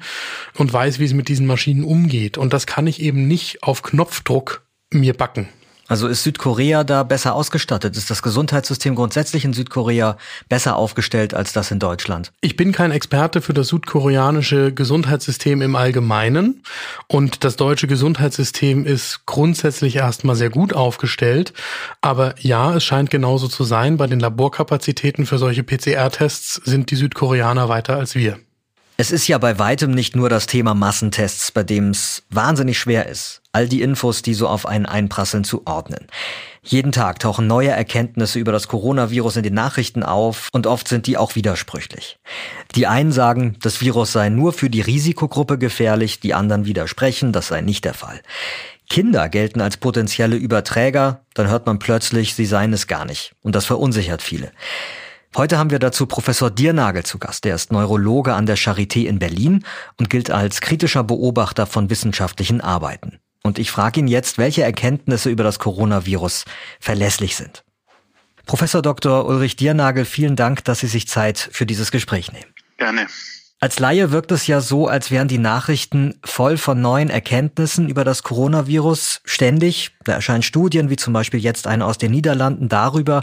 und 0.56 0.74
weiß, 0.74 1.00
wie 1.00 1.06
es 1.06 1.14
mit 1.14 1.28
diesen 1.28 1.46
Maschinen 1.46 1.84
umgeht. 1.84 2.38
Und 2.38 2.54
das 2.54 2.66
kann 2.66 2.88
ich 2.88 3.02
eben 3.02 3.28
nicht 3.28 3.64
auf 3.64 3.84
Knopfdruck 3.84 4.66
mir 4.92 5.14
backen. 5.14 5.48
Also 5.92 6.08
ist 6.08 6.24
Südkorea 6.24 6.86
da 6.86 7.04
besser 7.04 7.36
ausgestattet? 7.36 7.98
Ist 7.98 8.10
das 8.10 8.22
Gesundheitssystem 8.22 8.96
grundsätzlich 8.96 9.44
in 9.44 9.52
Südkorea 9.52 10.16
besser 10.48 10.78
aufgestellt 10.78 11.34
als 11.34 11.52
das 11.52 11.70
in 11.70 11.80
Deutschland? 11.80 12.32
Ich 12.40 12.56
bin 12.56 12.72
kein 12.72 12.92
Experte 12.92 13.42
für 13.42 13.54
das 13.54 13.68
südkoreanische 13.68 14.74
Gesundheitssystem 14.74 15.62
im 15.62 15.76
Allgemeinen 15.76 16.64
und 17.08 17.44
das 17.44 17.58
deutsche 17.58 17.88
Gesundheitssystem 17.88 18.86
ist 18.86 19.26
grundsätzlich 19.26 19.98
erstmal 19.98 20.38
sehr 20.38 20.50
gut 20.50 20.72
aufgestellt. 20.72 21.52
Aber 22.00 22.36
ja, 22.40 22.74
es 22.74 22.86
scheint 22.86 23.10
genauso 23.10 23.50
zu 23.50 23.66
sein. 23.66 23.98
Bei 23.98 24.08
den 24.08 24.22
Laborkapazitäten 24.22 25.26
für 25.26 25.40
solche 25.40 25.64
PCR-Tests 25.64 26.62
sind 26.64 26.90
die 26.92 26.96
Südkoreaner 26.96 27.68
weiter 27.68 27.98
als 27.98 28.16
wir. 28.16 28.40
Es 28.96 29.12
ist 29.12 29.28
ja 29.28 29.40
bei 29.40 29.60
weitem 29.60 29.92
nicht 29.92 30.16
nur 30.16 30.30
das 30.30 30.46
Thema 30.46 30.74
Massentests, 30.74 31.52
bei 31.52 31.64
dem 31.64 31.90
es 31.90 32.24
wahnsinnig 32.30 32.78
schwer 32.80 33.10
ist, 33.10 33.41
all 33.52 33.68
die 33.68 33.82
Infos, 33.82 34.22
die 34.22 34.34
so 34.34 34.48
auf 34.48 34.66
einen 34.66 34.86
einprasseln, 34.86 35.44
zu 35.44 35.66
ordnen. 35.66 36.08
Jeden 36.64 36.92
Tag 36.92 37.20
tauchen 37.20 37.48
neue 37.48 37.70
Erkenntnisse 37.70 38.40
über 38.40 38.52
das 38.52 38.68
Coronavirus 38.68 39.38
in 39.38 39.44
den 39.44 39.56
Nachrichten 39.56 40.04
auf 40.04 40.50
und 40.52 40.68
oft 40.68 40.88
sind 40.88 41.08
die 41.08 41.18
auch 41.18 41.36
widersprüchlich. 41.36 42.18
Die 42.76 42.88
einen 42.88 43.12
sagen, 43.12 43.58
das 43.62 43.82
Virus 43.82 44.12
sei 44.12 44.30
nur 44.30 44.54
für 44.54 44.70
die 44.70 44.82
Risikogruppe 44.82 45.58
gefährlich, 45.58 46.20
die 46.20 46.34
anderen 46.34 46.66
widersprechen, 46.66 47.34
das 47.34 47.48
sei 47.48 47.62
nicht 47.62 47.84
der 47.84 47.96
Fall. 47.96 48.22
Kinder 48.90 49.30
gelten 49.30 49.62
als 49.62 49.78
potenzielle 49.78 50.36
Überträger, 50.36 51.22
dann 51.34 51.48
hört 51.48 51.66
man 51.66 51.80
plötzlich, 51.80 52.36
sie 52.36 52.46
seien 52.46 52.74
es 52.74 52.88
gar 52.88 53.06
nicht. 53.06 53.34
Und 53.42 53.56
das 53.56 53.66
verunsichert 53.66 54.22
viele. 54.22 54.52
Heute 55.36 55.58
haben 55.58 55.70
wir 55.70 55.80
dazu 55.80 56.08
Professor 56.08 56.52
Diernagel 56.52 57.04
zu 57.04 57.18
Gast. 57.18 57.46
Der 57.46 57.56
ist 57.56 57.72
Neurologe 57.72 58.34
an 58.34 58.46
der 58.46 58.58
Charité 58.58 59.06
in 59.06 59.18
Berlin 59.18 59.64
und 59.98 60.10
gilt 60.10 60.30
als 60.30 60.60
kritischer 60.60 61.06
Beobachter 61.06 61.66
von 61.68 61.90
wissenschaftlichen 61.90 62.60
Arbeiten. 62.60 63.20
Und 63.44 63.60
ich 63.60 63.72
frage 63.72 64.00
ihn 64.00 64.08
jetzt, 64.08 64.38
welche 64.38 64.64
Erkenntnisse 64.64 65.30
über 65.30 65.44
das 65.44 65.60
Coronavirus 65.60 66.46
verlässlich 66.80 67.36
sind. 67.36 67.64
Professor 68.46 68.82
Dr. 68.82 69.26
Ulrich 69.26 69.56
Diernagel, 69.56 70.06
vielen 70.06 70.36
Dank, 70.36 70.64
dass 70.64 70.80
Sie 70.80 70.88
sich 70.88 71.08
Zeit 71.08 71.50
für 71.52 71.66
dieses 71.66 71.92
Gespräch 71.92 72.32
nehmen. 72.32 72.54
Gerne. 72.78 73.08
Als 73.60 73.78
Laie 73.78 74.12
wirkt 74.12 74.32
es 74.32 74.48
ja 74.48 74.60
so, 74.60 74.88
als 74.88 75.12
wären 75.12 75.28
die 75.28 75.38
Nachrichten 75.38 76.16
voll 76.26 76.58
von 76.58 76.82
neuen 76.82 77.12
Erkenntnissen 77.12 77.90
über 77.90 78.04
das 78.04 78.24
Coronavirus 78.24 79.22
ständig. 79.24 79.92
Da 80.04 80.14
erscheinen 80.14 80.42
Studien, 80.42 80.90
wie 80.90 80.96
zum 80.96 81.14
Beispiel 81.14 81.40
jetzt 81.40 81.68
eine 81.68 81.86
aus 81.86 82.00
den 82.00 82.10
Niederlanden, 82.10 82.70
darüber, 82.70 83.22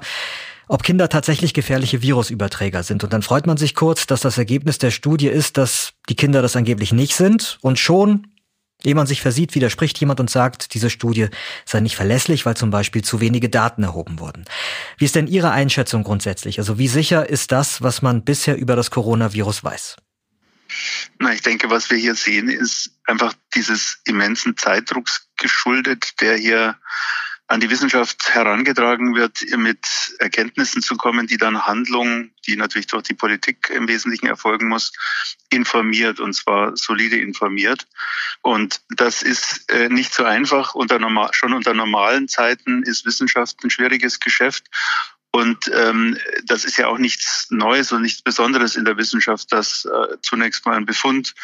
ob 0.69 0.85
Kinder 0.85 1.09
tatsächlich 1.09 1.55
gefährliche 1.55 2.03
Virusüberträger 2.03 2.85
sind. 2.85 3.03
Und 3.03 3.13
dann 3.13 3.23
freut 3.23 3.49
man 3.49 3.57
sich 3.57 3.75
kurz, 3.75 4.07
dass 4.07 4.21
das 4.21 4.39
Ergebnis 4.39 4.79
der 4.79 4.93
Studie 4.93 5.27
ist, 5.27 5.57
dass 5.57 5.95
die 6.09 6.15
Kinder 6.15 6.41
das 6.41 6.55
angeblich 6.55 6.93
nicht 6.93 7.17
sind. 7.17 7.59
Und 7.61 7.81
schon, 7.81 8.29
ehe 8.85 8.95
man 8.95 9.07
sich 9.07 9.21
versieht, 9.21 9.55
widerspricht 9.55 9.99
jemand 9.99 10.21
und 10.21 10.31
sagt, 10.31 10.75
diese 10.75 10.91
Studie 10.91 11.29
sei 11.65 11.81
nicht 11.81 11.97
verlässlich, 11.97 12.47
weil 12.47 12.57
zum 12.57 12.71
Beispiel 12.71 13.03
zu 13.03 13.21
wenige 13.21 13.49
Daten 13.49 13.83
erhoben 13.83 14.21
wurden. 14.21 14.45
Wie 14.97 15.05
ist 15.05 15.15
denn 15.15 15.27
Ihre 15.27 15.51
Einschätzung 15.51 16.05
grundsätzlich? 16.05 16.59
Also 16.59 16.79
wie 16.79 16.89
sicher 16.89 17.29
ist 17.29 17.53
das, 17.53 17.83
was 17.83 18.03
man 18.03 18.25
bisher 18.25 18.57
über 18.57 18.77
das 18.77 18.91
Coronavirus 18.91 19.65
weiß? 19.65 19.97
Na, 21.19 21.33
ich 21.33 21.43
denke, 21.43 21.71
was 21.71 21.91
wir 21.91 21.97
hier 21.97 22.15
sehen, 22.15 22.49
ist 22.49 22.91
einfach 23.05 23.35
dieses 23.55 24.01
immensen 24.05 24.57
Zeitdrucks 24.57 25.29
geschuldet, 25.37 26.21
der 26.21 26.37
hier 26.37 26.77
an 27.49 27.61
die 27.61 27.71
Wissenschaft 27.71 28.35
herangetragen 28.35 29.15
wird, 29.15 29.41
mit 29.57 29.87
Erkenntnissen 30.19 30.83
zu 30.83 30.97
kommen, 30.97 31.27
die 31.27 31.39
dann 31.39 31.67
Handlungen, 31.67 32.35
die 32.47 32.57
natürlich 32.57 32.87
durch 32.89 33.05
die 33.05 33.15
Politik 33.15 33.71
im 33.71 33.89
Wesentlichen 33.89 34.27
erfolgen 34.27 34.69
muss, 34.69 34.93
informiert 35.49 36.21
und 36.21 36.35
zwar 36.35 36.77
solide 36.77 37.19
informiert. 37.19 37.87
Und 38.43 38.83
das 38.91 39.23
ist 39.23 39.71
äh, 39.71 39.89
nicht 39.89 40.13
so 40.13 40.25
einfach. 40.25 40.75
Unter 40.75 40.99
normal, 40.99 41.31
schon 41.33 41.55
unter 41.55 41.73
normalen 41.73 42.29
Zeiten 42.29 42.83
ist 42.83 43.07
Wissenschaft 43.07 43.65
ein 43.65 43.71
schwieriges 43.71 44.21
Geschäft. 44.21 44.67
Und 45.31 45.71
ähm, 45.75 46.17
das 46.47 46.65
ist 46.65 46.79
ja 46.79 46.87
auch 46.89 46.97
nichts 46.97 47.49
Neues 47.51 47.93
und 47.93 48.03
nichts 48.03 48.23
Besonderes 48.23 48.77
in 48.77 48.87
der 48.87 48.97
Wissenschaft, 48.97 49.53
dass 49.53 49.85
äh, 49.85 50.17
zunächst 50.23 50.65
mal 50.65 50.77
ein 50.77 50.87
Befund 50.87 51.35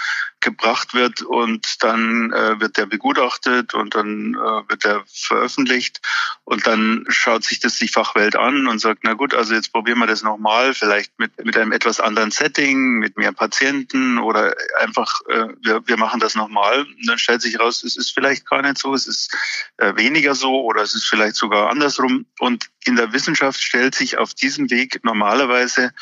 gebracht 0.41 0.95
wird 0.95 1.23
und 1.23 1.83
dann 1.83 2.33
äh, 2.33 2.61
wird 2.61 2.77
der 2.77 2.87
begutachtet 2.87 3.75
und 3.75 3.95
dann 3.95 4.35
äh, 4.35 4.69
wird 4.71 4.85
er 4.85 5.05
veröffentlicht 5.07 6.01
und 6.45 6.67
dann 6.67 7.05
schaut 7.09 7.45
sich 7.45 7.61
das 7.61 7.77
die 7.77 7.89
Fachwelt 7.89 8.37
an 8.37 8.67
und 8.67 8.79
sagt, 8.79 9.01
na 9.05 9.15
gut, 9.15 9.35
also 9.35 9.55
jetzt 9.55 9.73
probieren 9.73 9.99
wir 9.99 10.07
das 10.07 10.23
nochmal, 10.23 10.75
vielleicht 10.75 11.19
mit, 11.19 11.45
mit 11.45 11.57
einem 11.57 11.73
etwas 11.73 12.01
anderen 12.01 12.31
Setting, 12.31 12.99
mit 12.99 13.17
mehr 13.17 13.33
Patienten 13.33 14.19
oder 14.19 14.55
einfach, 14.81 15.21
äh, 15.29 15.49
wir, 15.63 15.87
wir 15.87 15.97
machen 15.97 16.21
das 16.21 16.35
nochmal. 16.35 16.83
Und 16.83 17.07
dann 17.07 17.19
stellt 17.19 17.43
sich 17.43 17.59
raus, 17.59 17.83
es 17.83 17.97
ist 17.97 18.11
vielleicht 18.11 18.49
gar 18.49 18.63
nicht 18.63 18.79
so, 18.79 18.95
es 18.95 19.07
ist 19.07 19.35
äh, 19.79 19.95
weniger 19.97 20.35
so 20.35 20.63
oder 20.63 20.83
es 20.83 20.95
ist 20.95 21.07
vielleicht 21.07 21.37
sogar 21.37 21.71
andersrum. 21.71 22.27
Und 22.39 22.67
in 22.85 22.97
der 22.97 23.13
Wissenschaft 23.13 23.63
stellt 23.63 23.95
sich 23.95 24.19
auf 24.19 24.35
diesem 24.35 24.71
Weg 24.71 25.05
normalerweise 25.05 25.93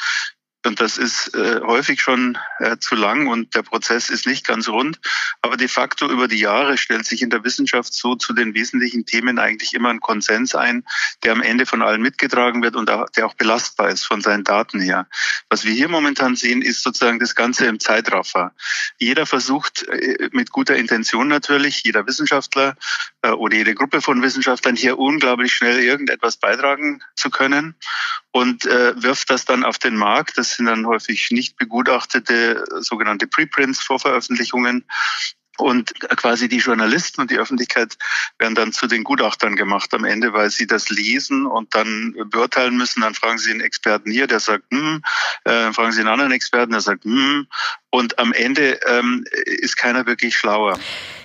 und 0.65 0.81
das 0.81 0.97
ist 0.97 1.35
äh, 1.35 1.61
häufig 1.63 2.01
schon 2.01 2.39
äh, 2.59 2.77
zu 2.79 2.95
lang 2.95 3.27
und 3.27 3.55
der 3.55 3.63
Prozess 3.63 4.11
ist 4.11 4.27
nicht 4.27 4.47
ganz 4.47 4.69
rund. 4.69 5.01
Aber 5.41 5.57
de 5.57 5.67
facto 5.67 6.09
über 6.09 6.29
die 6.29 6.39
Jahre 6.39 6.79
stellt 6.79 7.05
sich 7.05 7.23
in 7.23 7.31
der 7.31 7.43
Wissenschaft 7.45 7.93
so 7.93 8.15
zu 8.15 8.33
den 8.33 8.55
wesentlichen 8.55 9.05
Themen 9.05 9.39
eigentlich 9.39 9.75
immer 9.75 9.91
ein 9.91 10.01
Konsens 10.01 10.55
ein, 10.55 10.85
der 11.25 11.33
am 11.33 11.43
Ende 11.43 11.67
von 11.67 11.83
allen 11.83 12.01
mitgetragen 12.01 12.63
wird 12.63 12.77
und 12.77 12.91
auch, 12.91 13.09
der 13.11 13.27
auch 13.27 13.35
belastbar 13.35 13.89
ist 13.89 14.05
von 14.05 14.21
seinen 14.21 14.45
Daten 14.45 14.81
her. 14.81 15.09
Was 15.49 15.65
wir 15.65 15.73
hier 15.73 15.89
momentan 15.89 16.37
sehen, 16.37 16.63
ist 16.63 16.83
sozusagen 16.83 17.19
das 17.19 17.35
Ganze 17.35 17.67
im 17.67 17.81
Zeitraffer. 17.81 18.53
Jeder 18.99 19.27
versucht 19.27 19.83
äh, 19.89 20.29
mit 20.33 20.53
guter 20.53 20.77
Intention 20.77 21.27
natürlich, 21.27 21.83
jeder 21.83 22.07
Wissenschaftler 22.07 22.77
äh, 23.23 23.31
oder 23.31 23.57
jede 23.57 23.75
Gruppe 23.75 24.01
von 24.01 24.23
Wissenschaftlern 24.23 24.77
hier 24.77 24.99
unglaublich 24.99 25.53
schnell 25.53 25.81
irgendetwas 25.81 26.37
beitragen 26.37 27.03
zu 27.17 27.31
können 27.31 27.75
und 28.33 28.67
äh, 28.67 29.01
wirft 29.01 29.31
das 29.31 29.45
dann 29.45 29.65
auf 29.65 29.79
den 29.79 29.95
Markt. 29.95 30.39
Das 30.39 30.57
sind 30.57 30.67
dann 30.67 30.87
häufig 30.87 31.31
nicht 31.31 31.57
begutachtete 31.57 32.65
sogenannte 32.81 33.27
Preprints, 33.27 33.81
Vorveröffentlichungen. 33.81 34.85
Und 35.59 35.93
quasi 36.17 36.49
die 36.49 36.59
Journalisten 36.59 37.21
und 37.21 37.31
die 37.31 37.39
Öffentlichkeit 37.39 37.99
werden 38.39 38.55
dann 38.55 38.73
zu 38.73 38.87
den 38.87 39.05
Gutachtern 39.05 39.55
gemacht 39.55 39.93
am 39.93 40.05
Ende, 40.05 40.33
weil 40.33 40.51
sie 40.51 40.67
das 40.67 40.89
lesen 40.89 41.45
und 41.45 41.75
dann 41.75 42.15
beurteilen 42.31 42.77
müssen. 42.77 43.03
Dann 43.03 43.15
fragen 43.15 43.37
sie 43.37 43.51
einen 43.51 43.61
Experten 43.61 44.11
hier, 44.11 44.27
der 44.27 44.41
sagt, 44.41 44.65
hm, 44.73 45.03
äh, 45.45 45.71
fragen 45.73 45.93
sie 45.93 46.01
einen 46.01 46.09
anderen 46.09 46.33
Experten, 46.33 46.73
der 46.73 46.81
sagt, 46.81 47.05
hm. 47.05 47.47
Und 47.91 48.19
am 48.19 48.33
Ende 48.33 48.81
ähm, 48.89 49.25
ist 49.45 49.77
keiner 49.77 50.07
wirklich 50.07 50.37
schlauer. 50.37 50.79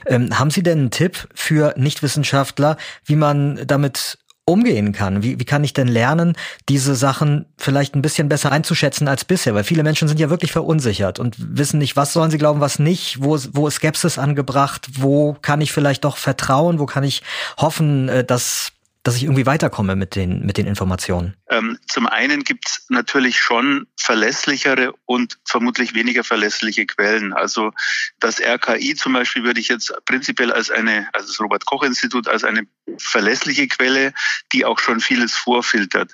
Ähm, 0.05 0.37
haben 0.37 0.51
Sie 0.51 0.61
denn 0.61 0.79
einen 0.79 0.91
Tipp 0.91 1.29
für 1.33 1.73
Nichtwissenschaftler, 1.77 2.75
wie 3.05 3.15
man 3.15 3.65
damit 3.65 4.17
umgehen 4.47 4.93
kann. 4.93 5.23
Wie, 5.23 5.39
wie 5.39 5.45
kann 5.45 5.63
ich 5.63 5.73
denn 5.73 5.87
lernen, 5.87 6.35
diese 6.69 6.95
Sachen 6.95 7.45
vielleicht 7.57 7.95
ein 7.95 8.01
bisschen 8.01 8.29
besser 8.29 8.51
einzuschätzen 8.51 9.07
als 9.07 9.25
bisher? 9.25 9.53
Weil 9.53 9.65
viele 9.65 9.83
Menschen 9.83 10.07
sind 10.07 10.19
ja 10.19 10.29
wirklich 10.29 10.53
verunsichert 10.53 11.19
und 11.19 11.35
wissen 11.37 11.79
nicht, 11.79 11.97
was 11.97 12.13
sollen 12.13 12.31
sie 12.31 12.37
glauben, 12.37 12.61
was 12.61 12.79
nicht, 12.79 13.21
wo, 13.21 13.37
wo 13.51 13.67
ist 13.67 13.75
Skepsis 13.75 14.17
angebracht, 14.17 14.87
wo 14.93 15.33
kann 15.33 15.59
ich 15.59 15.73
vielleicht 15.73 16.05
doch 16.05 16.17
vertrauen, 16.17 16.79
wo 16.79 16.85
kann 16.85 17.03
ich 17.03 17.23
hoffen, 17.57 18.07
äh, 18.07 18.23
dass 18.23 18.71
dass 19.07 19.15
ich 19.15 19.23
irgendwie 19.23 19.45
weiterkomme 19.45 19.95
mit 19.95 20.15
den, 20.15 20.45
mit 20.45 20.57
den 20.57 20.67
Informationen? 20.67 21.33
Ähm, 21.49 21.79
zum 21.87 22.07
einen 22.07 22.43
gibt 22.43 22.67
es 22.67 22.85
natürlich 22.89 23.39
schon 23.39 23.87
verlässlichere 23.95 24.91
und 25.05 25.39
vermutlich 25.45 25.95
weniger 25.95 26.25
verlässliche 26.25 26.85
Quellen. 26.85 27.31
Also 27.31 27.71
das 28.19 28.41
RKI 28.41 28.95
zum 28.95 29.13
Beispiel 29.13 29.45
würde 29.45 29.61
ich 29.61 29.69
jetzt 29.69 29.93
prinzipiell 30.03 30.51
als 30.51 30.69
eine, 30.69 31.07
also 31.13 31.29
das 31.29 31.39
Robert-Koch-Institut 31.39 32.27
als 32.27 32.43
eine 32.43 32.63
verlässliche 32.97 33.69
Quelle, 33.69 34.13
die 34.51 34.65
auch 34.65 34.77
schon 34.77 34.99
vieles 34.99 35.33
vorfiltert. 35.33 36.13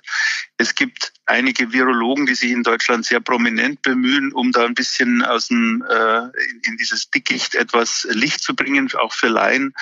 Es 0.64 0.76
gibt 0.76 1.12
einige 1.26 1.74
Virologen, 1.74 2.26
die 2.26 2.36
sich 2.36 2.52
in 2.52 2.64
Deutschland 2.64 3.06
sehr 3.06 3.20
prominent 3.20 3.82
bemühen, 3.82 4.32
um 4.32 4.54
da 4.54 4.64
ein 4.64 4.76
bisschen 4.76 5.22
aus 5.22 5.50
dem, 5.50 5.84
äh, 5.90 6.24
in, 6.66 6.78
dieses 6.78 7.10
Dickicht 7.10 7.54
etwas 7.56 8.08
Licht 8.10 8.42
zu 8.42 8.56
bringen, 8.56 8.90
auch 8.96 9.12
für 9.12 9.28
Laien. 9.28 9.74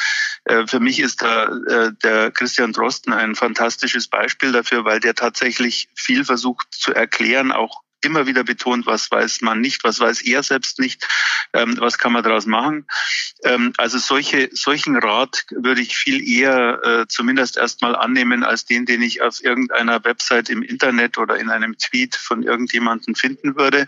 Äh, 0.45 0.65
für 0.65 0.79
mich 0.79 0.99
ist 0.99 1.21
da 1.21 1.49
äh, 1.67 1.91
der 2.01 2.31
Christian 2.31 2.73
Drosten 2.73 3.13
ein 3.13 3.35
fantastisches 3.35 4.07
Beispiel 4.07 4.53
dafür, 4.53 4.83
weil 4.83 4.99
der 4.99 5.13
tatsächlich 5.13 5.87
viel 5.93 6.25
versucht 6.25 6.65
zu 6.71 6.95
erklären, 6.95 7.51
auch 7.51 7.83
immer 8.03 8.27
wieder 8.27 8.43
betont, 8.43 8.85
was 8.85 9.11
weiß 9.11 9.41
man 9.41 9.61
nicht, 9.61 9.83
was 9.83 9.99
weiß 9.99 10.21
er 10.21 10.43
selbst 10.43 10.79
nicht, 10.79 11.07
ähm, 11.53 11.75
was 11.79 11.97
kann 11.97 12.13
man 12.13 12.23
daraus 12.23 12.45
machen. 12.45 12.87
Ähm, 13.43 13.73
also 13.77 13.97
solche, 13.97 14.49
solchen 14.51 14.97
Rat 14.97 15.45
würde 15.49 15.81
ich 15.81 15.95
viel 15.95 16.21
eher 16.27 16.79
äh, 16.83 17.07
zumindest 17.07 17.57
erstmal 17.57 17.95
annehmen 17.95 18.43
als 18.43 18.65
den, 18.65 18.85
den 18.85 19.01
ich 19.01 19.21
auf 19.21 19.43
irgendeiner 19.43 20.03
Website 20.03 20.49
im 20.49 20.61
Internet 20.61 21.17
oder 21.17 21.37
in 21.37 21.49
einem 21.49 21.77
Tweet 21.77 22.15
von 22.15 22.43
irgendjemandem 22.43 23.15
finden 23.15 23.55
würde, 23.55 23.87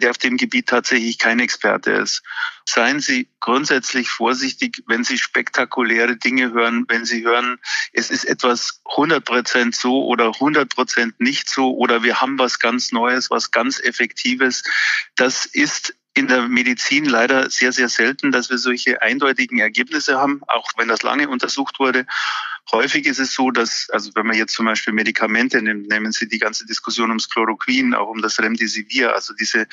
der 0.00 0.10
auf 0.10 0.18
dem 0.18 0.36
Gebiet 0.36 0.68
tatsächlich 0.68 1.18
kein 1.18 1.40
Experte 1.40 1.92
ist. 1.92 2.22
Seien 2.66 3.00
Sie 3.00 3.28
grundsätzlich 3.40 4.08
vorsichtig, 4.08 4.82
wenn 4.86 5.04
Sie 5.04 5.18
spektakuläre 5.18 6.16
Dinge 6.16 6.52
hören, 6.52 6.86
wenn 6.88 7.04
Sie 7.04 7.24
hören, 7.24 7.58
es 7.92 8.10
ist 8.10 8.24
etwas 8.24 8.80
100 8.90 9.24
Prozent 9.24 9.76
so 9.76 10.04
oder 10.06 10.28
100 10.28 10.74
Prozent 10.74 11.20
nicht 11.20 11.48
so 11.48 11.76
oder 11.76 12.02
wir 12.02 12.20
haben 12.20 12.38
was 12.38 12.58
ganz 12.58 12.90
Neues, 12.90 13.30
was 13.30 13.50
ganz 13.50 13.80
Effektives. 13.80 14.62
Das 15.16 15.44
ist 15.44 15.94
in 16.14 16.28
der 16.28 16.48
Medizin 16.48 17.04
leider 17.04 17.50
sehr, 17.50 17.72
sehr 17.72 17.88
selten, 17.88 18.30
dass 18.30 18.48
wir 18.48 18.56
solche 18.56 19.02
eindeutigen 19.02 19.58
Ergebnisse 19.58 20.18
haben, 20.18 20.42
auch 20.46 20.70
wenn 20.76 20.88
das 20.88 21.02
lange 21.02 21.28
untersucht 21.28 21.80
wurde. 21.80 22.06
Häufig 22.72 23.06
ist 23.06 23.18
es 23.18 23.34
so, 23.34 23.50
dass, 23.50 23.88
also 23.90 24.10
wenn 24.14 24.26
man 24.26 24.36
jetzt 24.36 24.54
zum 24.54 24.66
Beispiel 24.66 24.92
Medikamente 24.92 25.60
nimmt, 25.62 25.88
nehmen 25.88 26.12
Sie 26.12 26.28
die 26.28 26.38
ganze 26.38 26.66
Diskussion 26.66 27.10
ums 27.10 27.28
Chloroquin, 27.28 27.94
auch 27.94 28.08
um 28.08 28.22
das 28.22 28.38
Remdesivir, 28.38 29.14
also 29.14 29.34
diese 29.34 29.66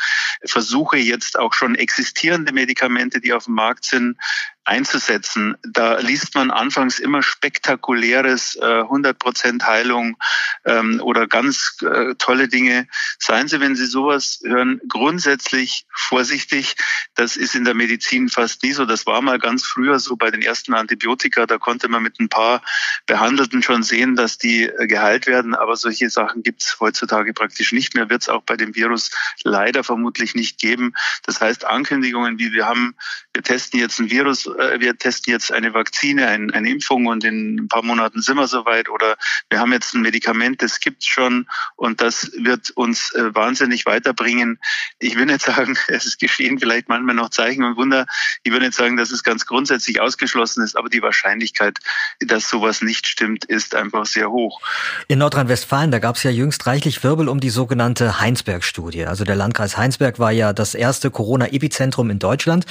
Versuche 0.46 0.98
jetzt 0.98 1.38
auch 1.40 1.54
schon 1.54 1.76
existierende 1.76 2.54
Medikamente, 2.54 3.22
die 3.22 3.34
auf 3.34 3.46
dem 3.46 3.56
Markt 3.56 3.86
sind, 3.86 4.18
einzusetzen. 4.64 5.56
Da 5.64 6.00
liest 6.00 6.36
man 6.36 6.52
anfangs 6.52 7.00
immer 7.00 7.24
spektakuläres, 7.24 8.56
äh, 8.56 8.82
100% 8.84 9.64
Heilung 9.64 10.18
ähm, 10.66 11.02
oder 11.02 11.28
ganz 11.28 11.78
äh, 11.82 12.16
tolle 12.16 12.48
Dinge. 12.48 12.88
Seien 13.20 13.48
Sie, 13.48 13.60
wenn 13.60 13.76
Sie 13.76 13.88
sowas 13.88 14.40
hören, 14.44 14.80
grundsätzlich 14.88 15.86
vorsichtig. 15.94 16.76
Das 17.16 17.38
ist 17.38 17.56
in 17.56 17.66
der 17.66 17.74
Medizin 17.74 18.30
fast 18.30 18.64
nie 18.64 18.74
so. 18.74 18.86
Das 18.86 19.08
war 19.08 19.22
mal 19.22 19.40
ganz 19.40 19.66
früher 19.66 20.00
so 20.00 20.16
bei 20.16 20.30
den 20.30 20.42
ersten 20.42 20.74
Antibiotika. 20.74 21.48
Da 21.48 21.58
konnte 21.58 21.90
man 21.90 22.04
mit 22.04 22.20
ein 22.20 22.30
paar 22.30 22.62
Behandelten 23.08 23.64
schon 23.64 23.82
sehen, 23.82 24.16
dass 24.16 24.38
die 24.38 24.64
äh, 24.64 24.86
geheilt 24.86 25.26
werden. 25.26 25.56
Aber 25.56 25.76
solche 25.76 26.10
Sachen 26.12 26.44
gibt 26.44 26.62
es 26.62 26.78
heutzutage 26.80 27.34
praktisch 27.34 27.72
nicht 27.72 27.96
mehr. 27.96 28.10
Wird 28.10 28.22
es 28.22 28.30
auch 28.30 28.44
bei 28.44 28.58
dem 28.58 28.76
Virus 28.76 29.10
leider 29.44 29.84
vermutlich 29.84 30.36
nicht 30.36 30.60
geben. 30.60 30.94
Das 31.24 31.42
heißt, 31.42 31.66
Ankündigungen 31.66 32.38
wie 32.38 32.54
wir 32.54 32.68
haben, 32.68 32.96
wir 33.34 33.44
testen 33.44 33.80
jetzt 33.80 34.00
ein 34.00 34.10
Virus 34.10 34.46
äh, 34.46 34.80
wir 34.80 34.98
testen 34.98 35.32
jetzt 35.32 35.52
eine 35.52 35.74
Vakzine, 35.74 36.28
ein, 36.28 36.52
eine 36.52 36.70
Impfung 36.70 37.06
und 37.06 37.24
in 37.24 37.56
ein 37.56 37.68
paar 37.68 37.84
Monaten 37.84 38.22
sind 38.22 38.38
wir 38.38 38.48
soweit 38.48 38.90
oder 38.90 39.16
wir 39.50 39.60
haben 39.60 39.72
jetzt 39.72 39.94
ein 39.94 40.02
Medikament, 40.02 40.62
das 40.62 40.80
gibt's 40.80 41.06
schon 41.06 41.48
und 41.76 42.02
das 42.02 42.32
wird 42.38 42.72
uns 42.72 43.14
äh, 43.14 43.34
wahnsinnig 43.34 43.86
weiterbringen. 43.86 44.60
Ich 45.00 45.16
will 45.16 45.26
nicht 45.26 45.42
sagen, 45.46 45.78
es 45.88 46.18
geschehen 46.18 46.60
vielleicht 46.60 46.90
manchmal 46.90 47.16
noch 47.16 47.30
Zeichen 47.30 47.64
und 47.64 47.78
Wunder. 47.78 48.06
Ich 48.44 48.52
will 48.52 48.60
nicht 48.60 48.74
sagen, 48.74 48.98
dass 48.98 49.12
es 49.12 49.24
ganz 49.24 49.46
grundsätzlich 49.46 50.02
ausgeschlossen 50.02 50.64
ist, 50.64 50.78
aber 50.78 50.90
die 50.90 51.02
Wahrscheinlichkeit, 51.02 51.80
dass 52.20 52.50
sowas 52.50 52.82
nicht 52.82 53.08
stimmt, 53.08 53.46
ist 53.46 53.76
einfach 53.76 54.06
sehr 54.06 54.30
hoch. 54.30 54.62
In 55.08 55.20
Nordrhein-Westfalen, 55.20 55.92
da 55.92 56.00
gab 56.00 56.16
es 56.16 56.24
ja 56.24 56.32
jüngst 56.32 56.68
reichlich 56.68 57.04
Wirbel 57.04 57.30
um 57.30 57.40
die 57.40 57.50
sogenannte 57.50 58.20
Heinsberg-Studie. 58.20 59.06
Also 59.06 59.24
der 59.24 59.36
Landkreis 59.36 59.78
Heinsberg 59.78 60.20
war 60.20 60.32
ja 60.32 60.54
das 60.54 60.76
erste 60.76 61.12
Corona-Epizentrum 61.12 62.10
in 62.10 62.20
Deutschland. 62.20 62.66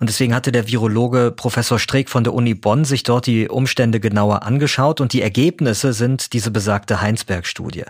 Und 0.00 0.08
deswegen 0.08 0.34
hatte 0.34 0.52
der 0.52 0.68
Virologe 0.68 1.32
Professor 1.34 1.78
Streeck 1.78 2.08
von 2.08 2.24
der 2.24 2.34
Uni 2.34 2.54
Bonn 2.54 2.84
sich 2.84 3.02
dort 3.02 3.26
die 3.26 3.48
Umstände 3.48 4.00
genauer 4.00 4.42
angeschaut 4.42 5.00
und 5.00 5.12
die 5.12 5.22
Ergebnisse 5.22 5.92
sind 5.92 6.32
diese 6.32 6.50
besagte 6.50 7.00
Heinsberg-Studie. 7.00 7.84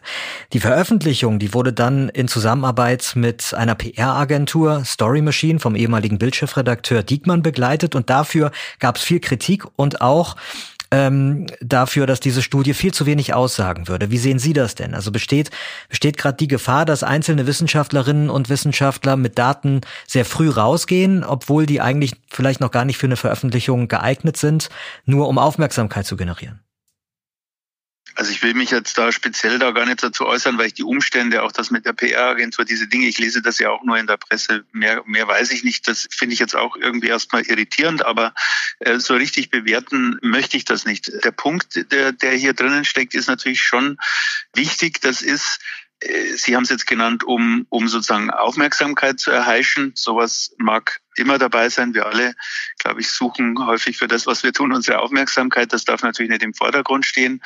Die 0.53 0.61
Veröffentlichung, 0.61 1.39
die 1.39 1.55
wurde 1.55 1.73
dann 1.73 2.09
in 2.09 2.29
Zusammenarbeit 2.29 3.13
mit 3.15 3.55
einer 3.55 3.75
PR-Agentur 3.75 4.85
Story 4.85 5.23
Machine 5.23 5.59
vom 5.59 5.75
ehemaligen 5.75 6.19
Bildchefredakteur 6.19 7.03
Diekmann 7.03 7.43
begleitet 7.43 7.95
und 7.95 8.11
dafür 8.11 8.51
gab 8.79 8.97
es 8.97 9.03
viel 9.03 9.21
Kritik 9.21 9.65
und 9.77 10.01
auch 10.01 10.37
ähm, 10.95 11.47
dafür, 11.61 12.07
dass 12.07 12.21
diese 12.21 12.41
Studie 12.43 12.73
viel 12.73 12.95
zu 12.95 13.05
wenig 13.05 13.35
aussagen 13.35 13.89
würde. 13.89 14.11
Wie 14.11 14.19
sehen 14.19 14.39
Sie 14.39 14.53
das 14.53 14.77
denn? 14.77 14.95
Also 14.95 15.11
besteht, 15.11 15.51
besteht 15.89 16.17
gerade 16.17 16.37
die 16.37 16.49
Gefahr, 16.49 16.85
dass 16.85 17.03
einzelne 17.03 17.47
Wissenschaftlerinnen 17.47 18.31
und 18.31 18.49
Wissenschaftler 18.49 19.17
mit 19.17 19.37
Daten 19.37 19.81
sehr 20.07 20.25
früh 20.25 20.49
rausgehen, 20.49 21.25
obwohl 21.25 21.67
die 21.67 21.81
eigentlich 21.81 22.13
vielleicht 22.31 22.61
noch 22.61 22.71
gar 22.71 22.85
nicht 22.85 22.99
für 22.99 23.07
eine 23.07 23.17
Veröffentlichung 23.17 23.89
geeignet 23.89 24.37
sind, 24.37 24.71
nur 25.05 25.29
um 25.29 25.39
Aufmerksamkeit 25.39 26.07
zu 26.07 26.17
generieren? 26.17 26.63
Also 28.16 28.30
ich 28.30 28.42
will 28.42 28.54
mich 28.54 28.71
jetzt 28.71 28.97
da 28.97 29.11
speziell 29.11 29.59
da 29.59 29.73
gar 29.73 29.87
nicht 29.87 30.02
dazu 30.02 30.25
äußern, 30.26 30.56
weil 30.56 30.68
ich 30.68 30.75
die 30.75 30.85
Umstände, 30.85 31.42
auch 31.42 31.52
das 31.52 31.71
mit 31.71 31.85
der 31.85 31.92
PR-Agentur, 31.92 32.64
diese 32.64 32.87
Dinge, 32.87 33.09
ich 33.09 33.18
lese 33.18 33.42
das 33.42 33.59
ja 33.59 33.71
auch 33.71 33.83
nur 33.83 33.99
in 33.99 34.06
der 34.06 34.16
Presse, 34.16 34.64
mehr, 34.73 35.02
mehr 35.06 35.26
weiß 35.26 35.50
ich 35.50 35.64
nicht. 35.64 35.88
Das 35.88 36.06
finde 36.11 36.35
ich 36.35 36.38
jetzt 36.38 36.54
auch 36.54 36.76
irgendwie 36.76 37.09
erstmal 37.09 37.42
irritierend, 37.42 38.04
aber 38.04 38.33
äh, 38.80 38.99
so 39.00 39.14
richtig 39.14 39.50
bewerten 39.50 40.18
möchte 40.23 40.56
ich 40.56 40.64
das 40.64 40.85
nicht. 40.85 41.11
Der 41.25 41.33
Punkt, 41.33 41.90
der, 41.90 42.12
der 42.12 42.33
hier 42.33 42.54
drinnen 42.54 42.85
steckt, 42.85 43.14
ist 43.14 43.26
natürlich 43.26 43.62
schon 43.62 43.99
wichtig. 44.54 45.00
Das 45.00 45.21
ist, 45.21 45.59
Sie 46.37 46.55
haben 46.55 46.65
es 46.65 46.71
jetzt 46.71 46.87
genannt, 46.87 47.25
um, 47.25 47.67
um 47.71 47.89
sozusagen 47.89 48.31
Aufmerksamkeit 48.31 49.21
zu 49.21 49.31
erheischen. 49.31 49.93
Sowas 49.95 50.55
mag 50.59 51.01
immer 51.17 51.39
dabei 51.39 51.69
sein. 51.69 51.95
Wir 51.95 52.07
alle, 52.07 52.35
glaube 52.79 53.01
ich, 53.01 53.11
suchen 53.11 53.65
häufig 53.65 53.97
für 53.97 54.09
das, 54.09 54.27
was 54.27 54.43
wir 54.43 54.53
tun, 54.53 54.73
unsere 54.73 54.99
Aufmerksamkeit. 54.99 55.73
Das 55.73 55.85
darf 55.85 56.03
natürlich 56.03 56.31
nicht 56.31 56.43
im 56.43 56.53
Vordergrund 56.53 57.07
stehen. 57.07 57.41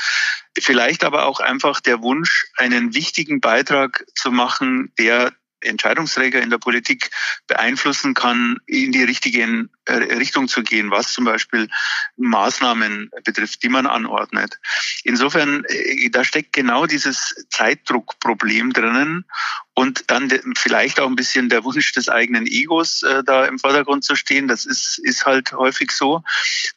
Vielleicht 0.59 1.05
aber 1.05 1.27
auch 1.27 1.41
einfach 1.41 1.81
der 1.81 2.03
Wunsch, 2.03 2.47
einen 2.57 2.95
wichtigen 2.95 3.41
Beitrag 3.41 4.05
zu 4.15 4.33
machen, 4.33 4.93
der 4.99 5.33
Entscheidungsträger 5.61 6.41
in 6.41 6.51
der 6.51 6.59
Politik 6.59 7.11
beeinflussen 7.47 8.15
kann, 8.15 8.59
in 8.67 8.93
die 8.93 9.03
richtige 9.03 9.69
äh, 9.85 9.93
Richtung 9.93 10.49
zu 10.49 10.63
gehen, 10.63 10.91
was 10.91 11.13
zum 11.13 11.25
Beispiel 11.25 11.69
Maßnahmen 12.17 13.11
betrifft, 13.25 13.63
die 13.63 13.69
man 13.69 13.87
anordnet. 13.87 14.59
Insofern, 15.05 15.65
äh, 15.65 16.11
da 16.11 16.25
steckt 16.25 16.53
genau 16.53 16.87
dieses 16.87 17.47
Zeitdruckproblem 17.51 18.73
drinnen 18.73 19.25
und 19.75 20.11
dann 20.11 20.29
vielleicht 20.57 21.01
auch 21.01 21.07
ein 21.07 21.17
bisschen 21.17 21.49
der 21.49 21.65
Wunsch 21.65 21.93
des 21.93 22.09
eigenen 22.09 22.47
Egos 22.47 23.03
äh, 23.03 23.23
da 23.25 23.47
im 23.47 23.59
Vordergrund 23.59 24.05
zu 24.05 24.17
stehen. 24.17 24.49
Das 24.49 24.67
ist, 24.67 24.99
ist 24.99 25.25
halt 25.25 25.53
häufig 25.53 25.93
so. 25.93 26.23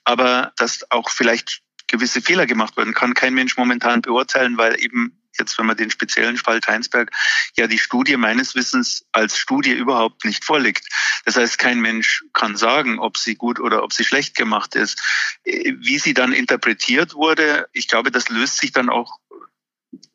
Aber 0.03 0.53
dass 0.57 0.89
auch 0.91 1.09
vielleicht 1.09 1.61
gewisse 1.87 2.21
Fehler 2.21 2.45
gemacht 2.45 2.77
werden, 2.77 2.93
kann 2.93 3.13
kein 3.13 3.33
Mensch 3.33 3.57
momentan 3.57 4.01
beurteilen, 4.01 4.57
weil 4.57 4.79
eben 4.81 5.20
jetzt, 5.37 5.57
wenn 5.57 5.65
man 5.65 5.77
den 5.77 5.91
speziellen 5.91 6.37
Fall 6.37 6.59
Heinsberg, 6.65 7.11
ja 7.57 7.67
die 7.67 7.77
Studie 7.77 8.17
meines 8.17 8.55
Wissens 8.55 9.05
als 9.11 9.37
Studie 9.37 9.73
überhaupt 9.73 10.25
nicht 10.25 10.43
vorliegt. 10.43 10.87
Das 11.25 11.35
heißt, 11.35 11.57
kein 11.57 11.79
Mensch 11.79 12.23
kann 12.33 12.55
sagen, 12.55 12.99
ob 12.99 13.17
sie 13.17 13.35
gut 13.35 13.59
oder 13.59 13.83
ob 13.83 13.93
sie 13.93 14.03
schlecht 14.03 14.35
gemacht 14.35 14.75
ist. 14.75 15.01
Wie 15.43 15.99
sie 15.99 16.13
dann 16.13 16.33
interpretiert 16.33 17.13
wurde, 17.13 17.67
ich 17.73 17.87
glaube, 17.87 18.11
das 18.11 18.29
löst 18.29 18.57
sich 18.57 18.71
dann 18.71 18.89
auch 18.89 19.19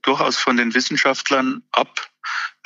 durchaus 0.02 0.37
von 0.37 0.57
den 0.57 0.74
Wissenschaftlern 0.74 1.62
ab 1.72 2.09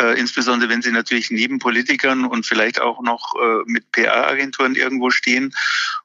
äh, 0.01 0.19
insbesondere 0.19 0.71
wenn 0.71 0.83
sie 0.83 0.93
natürlich 0.93 1.31
neben 1.31 1.59
Politikern 1.59 2.25
und 2.25 2.47
vielleicht 2.47 2.81
auch 2.81 3.03
noch 3.03 3.35
äh, 3.41 3.63
mit 3.67 3.93
PR-Agenturen 3.93 4.75
irgendwo 4.75 5.11
stehen 5.11 5.55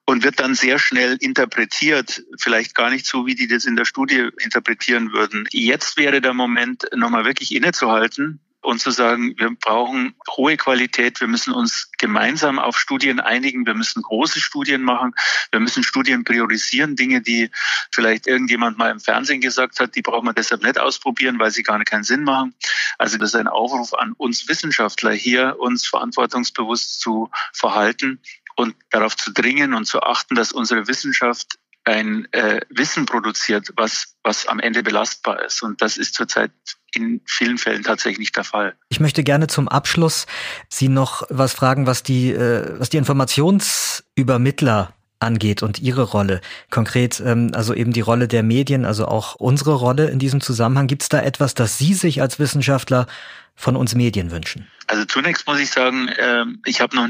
und 0.06 0.24
wird 0.24 0.40
dann 0.40 0.56
sehr 0.56 0.80
schnell 0.80 1.18
interpretiert, 1.20 2.24
vielleicht 2.38 2.76
gar 2.76 2.90
nicht 2.90 3.06
so, 3.06 3.26
wie 3.26 3.36
die 3.36 3.48
das 3.48 3.66
in 3.66 3.76
der 3.76 3.86
Studie 3.86 4.30
interpretieren 4.40 5.14
würden. 5.14 5.48
Jetzt 5.52 5.98
wäre 5.98 6.22
der 6.22 6.34
Moment, 6.34 6.86
nochmal 6.96 7.26
wirklich 7.26 7.56
innezuhalten 7.56 8.40
und 8.66 8.80
zu 8.80 8.92
sagen, 8.92 9.36
wir 9.38 9.52
brauchen 9.52 10.16
hohe 10.36 10.58
Qualität, 10.58 11.22
wir 11.22 11.28
müssen 11.28 11.54
uns 11.54 11.92
gemeinsam 11.98 12.60
auf 12.60 12.78
Studien 12.78 13.20
einigen, 13.20 13.66
wir 13.66 13.76
müssen 13.76 14.02
große 14.02 14.40
Studien 14.40 14.82
machen, 14.82 15.14
wir 15.52 15.60
müssen 15.60 15.84
Studien 15.84 16.24
priorisieren, 16.24 16.96
Dinge, 16.96 17.22
die 17.22 17.52
vielleicht 17.92 18.28
irgendjemand 18.28 18.78
mal 18.78 18.90
im 18.90 19.00
Fernsehen 19.00 19.40
gesagt 19.40 19.80
hat, 19.80 19.96
die 19.96 20.02
brauchen 20.02 20.26
wir 20.26 20.34
deshalb 20.34 20.64
nicht 20.64 20.80
ausprobieren, 20.80 21.40
weil 21.40 21.52
sie 21.52 21.64
gar 21.64 21.84
keinen 21.84 22.04
Sinn 22.04 22.24
machen. 22.24 22.56
Also 22.98 23.18
das 23.18 23.30
ist 23.30 23.36
ein 23.36 23.48
Aufruf 23.48 23.94
an 23.94 24.14
uns 24.18 24.48
Wissenschaftler 24.48 25.12
hier, 25.12 25.58
uns 25.60 25.86
verantwortungsbewusst 25.86 27.00
zu 27.00 27.30
verhalten 27.54 28.20
und 28.56 28.76
darauf 28.90 29.16
zu 29.16 29.32
dringen 29.32 29.74
und 29.74 29.86
zu 29.86 30.02
achten, 30.02 30.36
dass 30.36 30.52
unsere 30.52 30.88
Wissenschaft 30.88 31.60
ein 31.86 32.28
äh, 32.32 32.62
Wissen 32.70 33.06
produziert, 33.06 33.72
was, 33.78 34.16
was 34.24 34.48
am 34.48 34.60
Ende 34.60 34.82
belastbar 34.84 35.46
ist. 35.46 35.62
Und 35.62 35.82
das 35.82 35.98
ist 35.98 36.16
zurzeit 36.16 36.52
in 36.94 37.22
vielen 37.26 37.58
Fällen 37.58 37.84
tatsächlich 37.84 38.20
nicht 38.20 38.36
der 38.36 38.44
Fall. 38.44 38.76
Ich 38.90 39.00
möchte 39.00 39.24
gerne 39.24 39.48
zum 39.48 39.68
Abschluss 39.68 40.26
Sie 40.70 40.88
noch 40.88 41.24
was 41.30 41.54
fragen, 41.54 41.86
was 41.86 42.04
die, 42.04 42.32
äh, 42.32 42.80
was 42.80 42.90
die 42.90 42.98
Informationsübermittler 42.98 44.95
angeht 45.26 45.62
und 45.64 45.80
ihre 45.80 46.04
Rolle. 46.04 46.40
Konkret, 46.70 47.22
ähm, 47.26 47.52
also 47.54 47.74
eben 47.74 47.92
die 47.92 48.02
Rolle 48.02 48.30
der 48.30 48.44
Medien, 48.44 48.86
also 48.86 49.08
auch 49.08 49.36
unsere 49.36 49.74
Rolle 49.74 50.10
in 50.10 50.20
diesem 50.20 50.40
Zusammenhang. 50.40 50.88
Gibt 50.88 51.02
es 51.02 51.10
da 51.10 51.22
etwas, 51.22 51.54
das 51.54 51.78
Sie 51.78 51.94
sich 51.94 52.22
als 52.22 52.40
Wissenschaftler 52.40 53.08
von 53.56 53.76
uns 53.76 53.96
Medien 53.96 54.32
wünschen? 54.32 54.68
Also 54.88 55.06
zunächst 55.06 55.48
muss 55.48 55.60
ich 55.60 55.72
sagen, 55.72 56.10
ähm, 56.20 56.62
ich 56.66 56.80
habe 56.80 56.96
noch, 56.96 57.08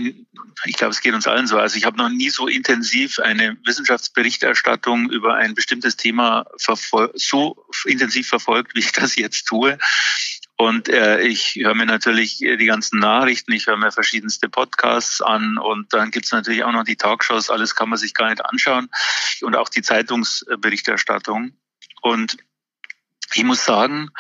ich 0.63 0.77
glaube, 0.77 0.91
es 0.91 1.01
geht 1.01 1.13
uns 1.13 1.27
allen 1.27 1.47
so. 1.47 1.57
Also 1.57 1.77
ich 1.77 1.85
habe 1.85 1.97
noch 1.97 2.09
nie 2.09 2.29
so 2.29 2.47
intensiv 2.47 3.19
eine 3.19 3.57
Wissenschaftsberichterstattung 3.65 5.09
über 5.09 5.35
ein 5.35 5.53
bestimmtes 5.55 5.97
Thema 5.97 6.45
so 6.57 7.65
intensiv 7.85 8.29
verfolgt, 8.29 8.75
wie 8.75 8.79
ich 8.79 8.91
das 8.93 9.15
jetzt 9.15 9.45
tue. 9.45 9.77
Und 10.57 10.87
äh, 10.87 11.21
ich 11.21 11.55
höre 11.55 11.75
mir 11.75 11.85
natürlich 11.85 12.37
die 12.37 12.65
ganzen 12.65 12.99
Nachrichten, 12.99 13.51
ich 13.51 13.67
höre 13.67 13.75
mir 13.75 13.91
verschiedenste 13.91 14.47
Podcasts 14.47 15.21
an 15.21 15.57
und 15.57 15.93
dann 15.93 16.11
gibt's 16.11 16.31
natürlich 16.31 16.63
auch 16.63 16.71
noch 16.71 16.85
die 16.85 16.95
Talkshows, 16.95 17.49
alles 17.49 17.75
kann 17.75 17.89
man 17.89 17.97
sich 17.97 18.13
gar 18.13 18.29
nicht 18.29 18.43
anschauen 18.45 18.89
und 19.41 19.55
auch 19.55 19.67
die 19.67 19.81
Zeitungsberichterstattung. 19.81 21.57
Und 22.01 22.37
ich 23.33 23.43
muss 23.43 23.65
sagen, 23.65 24.11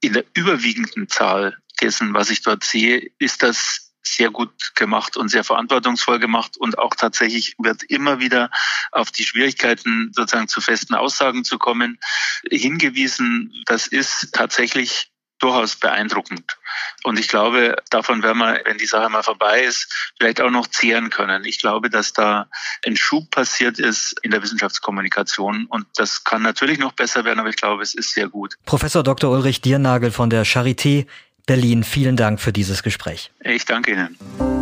in 0.00 0.12
der 0.12 0.24
überwiegenden 0.34 1.08
Zahl 1.08 1.58
dessen, 1.80 2.14
was 2.14 2.30
ich 2.30 2.42
dort 2.42 2.62
sehe, 2.62 3.10
ist 3.18 3.42
das 3.42 3.92
sehr 4.02 4.30
gut 4.30 4.74
gemacht 4.76 5.16
und 5.16 5.28
sehr 5.28 5.44
verantwortungsvoll 5.44 6.18
gemacht 6.18 6.56
und 6.56 6.78
auch 6.78 6.94
tatsächlich 6.94 7.54
wird 7.58 7.82
immer 7.84 8.20
wieder 8.20 8.50
auf 8.92 9.10
die 9.10 9.24
Schwierigkeiten 9.24 10.12
sozusagen 10.14 10.48
zu 10.48 10.60
festen 10.60 10.94
Aussagen 10.94 11.44
zu 11.44 11.58
kommen 11.58 11.98
hingewiesen. 12.48 13.52
Das 13.66 13.86
ist 13.86 14.30
tatsächlich 14.32 15.10
durchaus 15.40 15.76
beeindruckend. 15.76 16.56
Und 17.02 17.18
ich 17.18 17.28
glaube, 17.28 17.76
davon 17.90 18.22
werden 18.22 18.38
wir, 18.38 18.60
wenn 18.64 18.78
die 18.78 18.86
Sache 18.86 19.08
mal 19.08 19.22
vorbei 19.22 19.62
ist, 19.62 20.12
vielleicht 20.18 20.40
auch 20.40 20.50
noch 20.50 20.66
zehren 20.68 21.10
können. 21.10 21.44
Ich 21.44 21.58
glaube, 21.58 21.90
dass 21.90 22.12
da 22.12 22.48
ein 22.86 22.96
Schub 22.96 23.30
passiert 23.30 23.78
ist 23.78 24.14
in 24.22 24.30
der 24.30 24.42
Wissenschaftskommunikation 24.42 25.66
und 25.66 25.86
das 25.96 26.24
kann 26.24 26.42
natürlich 26.42 26.78
noch 26.78 26.92
besser 26.92 27.24
werden, 27.24 27.40
aber 27.40 27.48
ich 27.48 27.56
glaube, 27.56 27.82
es 27.82 27.94
ist 27.94 28.14
sehr 28.14 28.28
gut. 28.28 28.54
Professor 28.66 29.02
Dr. 29.02 29.30
Ulrich 29.30 29.60
Diernagel 29.60 30.10
von 30.10 30.30
der 30.30 30.44
Charité 30.46 31.06
Berlin, 31.46 31.82
vielen 31.82 32.16
Dank 32.16 32.40
für 32.40 32.52
dieses 32.52 32.82
Gespräch. 32.82 33.32
Ich 33.40 33.64
danke 33.64 33.92
Ihnen. 33.92 34.59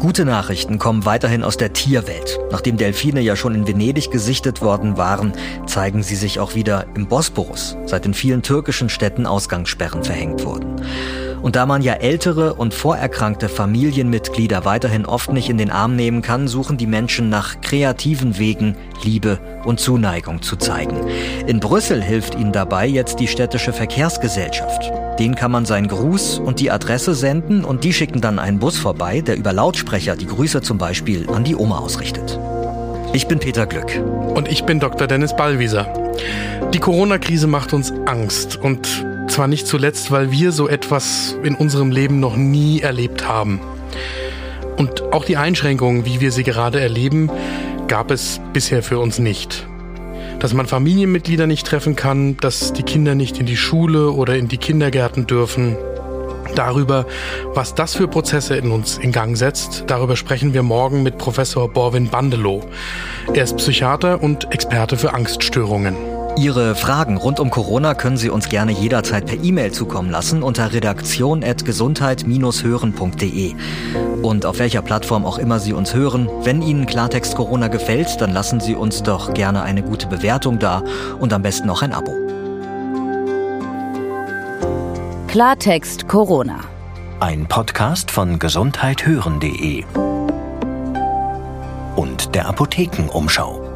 Gute 0.00 0.24
Nachrichten 0.24 0.78
kommen 0.78 1.04
weiterhin 1.04 1.42
aus 1.42 1.56
der 1.56 1.72
Tierwelt. 1.72 2.38
Nachdem 2.52 2.76
Delfine 2.76 3.20
ja 3.20 3.34
schon 3.34 3.56
in 3.56 3.66
Venedig 3.66 4.12
gesichtet 4.12 4.62
worden 4.62 4.96
waren, 4.96 5.32
zeigen 5.66 6.04
sie 6.04 6.14
sich 6.14 6.38
auch 6.38 6.54
wieder 6.54 6.86
im 6.94 7.08
Bosporus, 7.08 7.76
seit 7.84 8.06
in 8.06 8.14
vielen 8.14 8.42
türkischen 8.42 8.90
Städten 8.90 9.26
Ausgangssperren 9.26 10.04
verhängt 10.04 10.44
wurden. 10.44 10.76
Und 11.42 11.56
da 11.56 11.66
man 11.66 11.82
ja 11.82 11.94
ältere 11.94 12.54
und 12.54 12.74
vorerkrankte 12.74 13.48
Familienmitglieder 13.48 14.64
weiterhin 14.64 15.04
oft 15.04 15.32
nicht 15.32 15.50
in 15.50 15.58
den 15.58 15.70
Arm 15.70 15.96
nehmen 15.96 16.22
kann, 16.22 16.46
suchen 16.46 16.76
die 16.76 16.86
Menschen 16.86 17.28
nach 17.28 17.60
kreativen 17.60 18.38
Wegen, 18.38 18.76
Liebe 19.02 19.40
und 19.64 19.80
Zuneigung 19.80 20.42
zu 20.42 20.54
zeigen. 20.54 20.96
In 21.48 21.58
Brüssel 21.58 22.00
hilft 22.02 22.36
ihnen 22.36 22.52
dabei 22.52 22.86
jetzt 22.86 23.18
die 23.18 23.28
städtische 23.28 23.72
Verkehrsgesellschaft. 23.72 24.92
Den 25.18 25.34
kann 25.34 25.50
man 25.50 25.66
seinen 25.66 25.88
Gruß 25.88 26.38
und 26.38 26.60
die 26.60 26.70
Adresse 26.70 27.14
senden 27.14 27.64
und 27.64 27.82
die 27.82 27.92
schicken 27.92 28.20
dann 28.20 28.38
einen 28.38 28.60
Bus 28.60 28.78
vorbei, 28.78 29.20
der 29.20 29.36
über 29.36 29.52
Lautsprecher 29.52 30.14
die 30.14 30.26
Grüße 30.26 30.62
zum 30.62 30.78
Beispiel 30.78 31.28
an 31.30 31.42
die 31.42 31.56
Oma 31.56 31.78
ausrichtet. 31.78 32.38
Ich 33.12 33.26
bin 33.26 33.40
Peter 33.40 33.66
Glück. 33.66 34.00
Und 34.34 34.46
ich 34.48 34.64
bin 34.64 34.78
Dr. 34.78 35.08
Dennis 35.08 35.34
Ballwieser. 35.34 35.92
Die 36.72 36.78
Corona-Krise 36.78 37.48
macht 37.48 37.72
uns 37.72 37.92
Angst 38.06 38.56
und 38.56 38.86
zwar 39.28 39.48
nicht 39.48 39.66
zuletzt, 39.66 40.12
weil 40.12 40.30
wir 40.30 40.52
so 40.52 40.68
etwas 40.68 41.36
in 41.42 41.56
unserem 41.56 41.90
Leben 41.90 42.20
noch 42.20 42.36
nie 42.36 42.80
erlebt 42.80 43.26
haben. 43.26 43.60
Und 44.76 45.12
auch 45.12 45.24
die 45.24 45.36
Einschränkungen, 45.36 46.04
wie 46.04 46.20
wir 46.20 46.30
sie 46.30 46.44
gerade 46.44 46.80
erleben, 46.80 47.28
gab 47.88 48.12
es 48.12 48.40
bisher 48.52 48.84
für 48.84 49.00
uns 49.00 49.18
nicht. 49.18 49.66
Dass 50.40 50.54
man 50.54 50.66
Familienmitglieder 50.66 51.46
nicht 51.46 51.66
treffen 51.66 51.96
kann, 51.96 52.36
dass 52.36 52.72
die 52.72 52.82
Kinder 52.84 53.14
nicht 53.14 53.38
in 53.38 53.46
die 53.46 53.56
Schule 53.56 54.12
oder 54.12 54.36
in 54.36 54.48
die 54.48 54.58
Kindergärten 54.58 55.26
dürfen. 55.26 55.76
Darüber, 56.54 57.06
was 57.54 57.74
das 57.74 57.94
für 57.94 58.08
Prozesse 58.08 58.56
in 58.56 58.70
uns 58.70 58.98
in 58.98 59.12
Gang 59.12 59.36
setzt, 59.36 59.84
darüber 59.86 60.16
sprechen 60.16 60.54
wir 60.54 60.62
morgen 60.62 61.02
mit 61.02 61.18
Professor 61.18 61.68
Borwin 61.68 62.08
Bandelow. 62.08 62.64
Er 63.34 63.44
ist 63.44 63.56
Psychiater 63.56 64.22
und 64.22 64.52
Experte 64.52 64.96
für 64.96 65.12
Angststörungen. 65.12 66.17
Ihre 66.38 66.74
Fragen 66.76 67.16
rund 67.16 67.40
um 67.40 67.50
Corona 67.50 67.94
können 67.94 68.16
Sie 68.16 68.30
uns 68.30 68.48
gerne 68.48 68.70
jederzeit 68.70 69.26
per 69.26 69.42
E-Mail 69.42 69.72
zukommen 69.72 70.08
lassen 70.08 70.44
unter 70.44 70.72
redaktion.gesundheit-hören.de. 70.72 73.54
Und 74.22 74.46
auf 74.46 74.60
welcher 74.60 74.82
Plattform 74.82 75.26
auch 75.26 75.38
immer 75.38 75.58
Sie 75.58 75.72
uns 75.72 75.94
hören, 75.94 76.28
wenn 76.44 76.62
Ihnen 76.62 76.86
Klartext 76.86 77.34
Corona 77.34 77.66
gefällt, 77.66 78.20
dann 78.20 78.32
lassen 78.32 78.60
Sie 78.60 78.76
uns 78.76 79.02
doch 79.02 79.34
gerne 79.34 79.62
eine 79.62 79.82
gute 79.82 80.06
Bewertung 80.06 80.60
da 80.60 80.84
und 81.18 81.32
am 81.32 81.42
besten 81.42 81.68
auch 81.70 81.82
ein 81.82 81.92
Abo. 81.92 82.14
Klartext 85.26 86.06
Corona. 86.06 86.60
Ein 87.18 87.48
Podcast 87.48 88.12
von 88.12 88.38
gesundheithören.de 88.38 89.82
und 91.96 92.36
der 92.36 92.46
Apothekenumschau. 92.46 93.67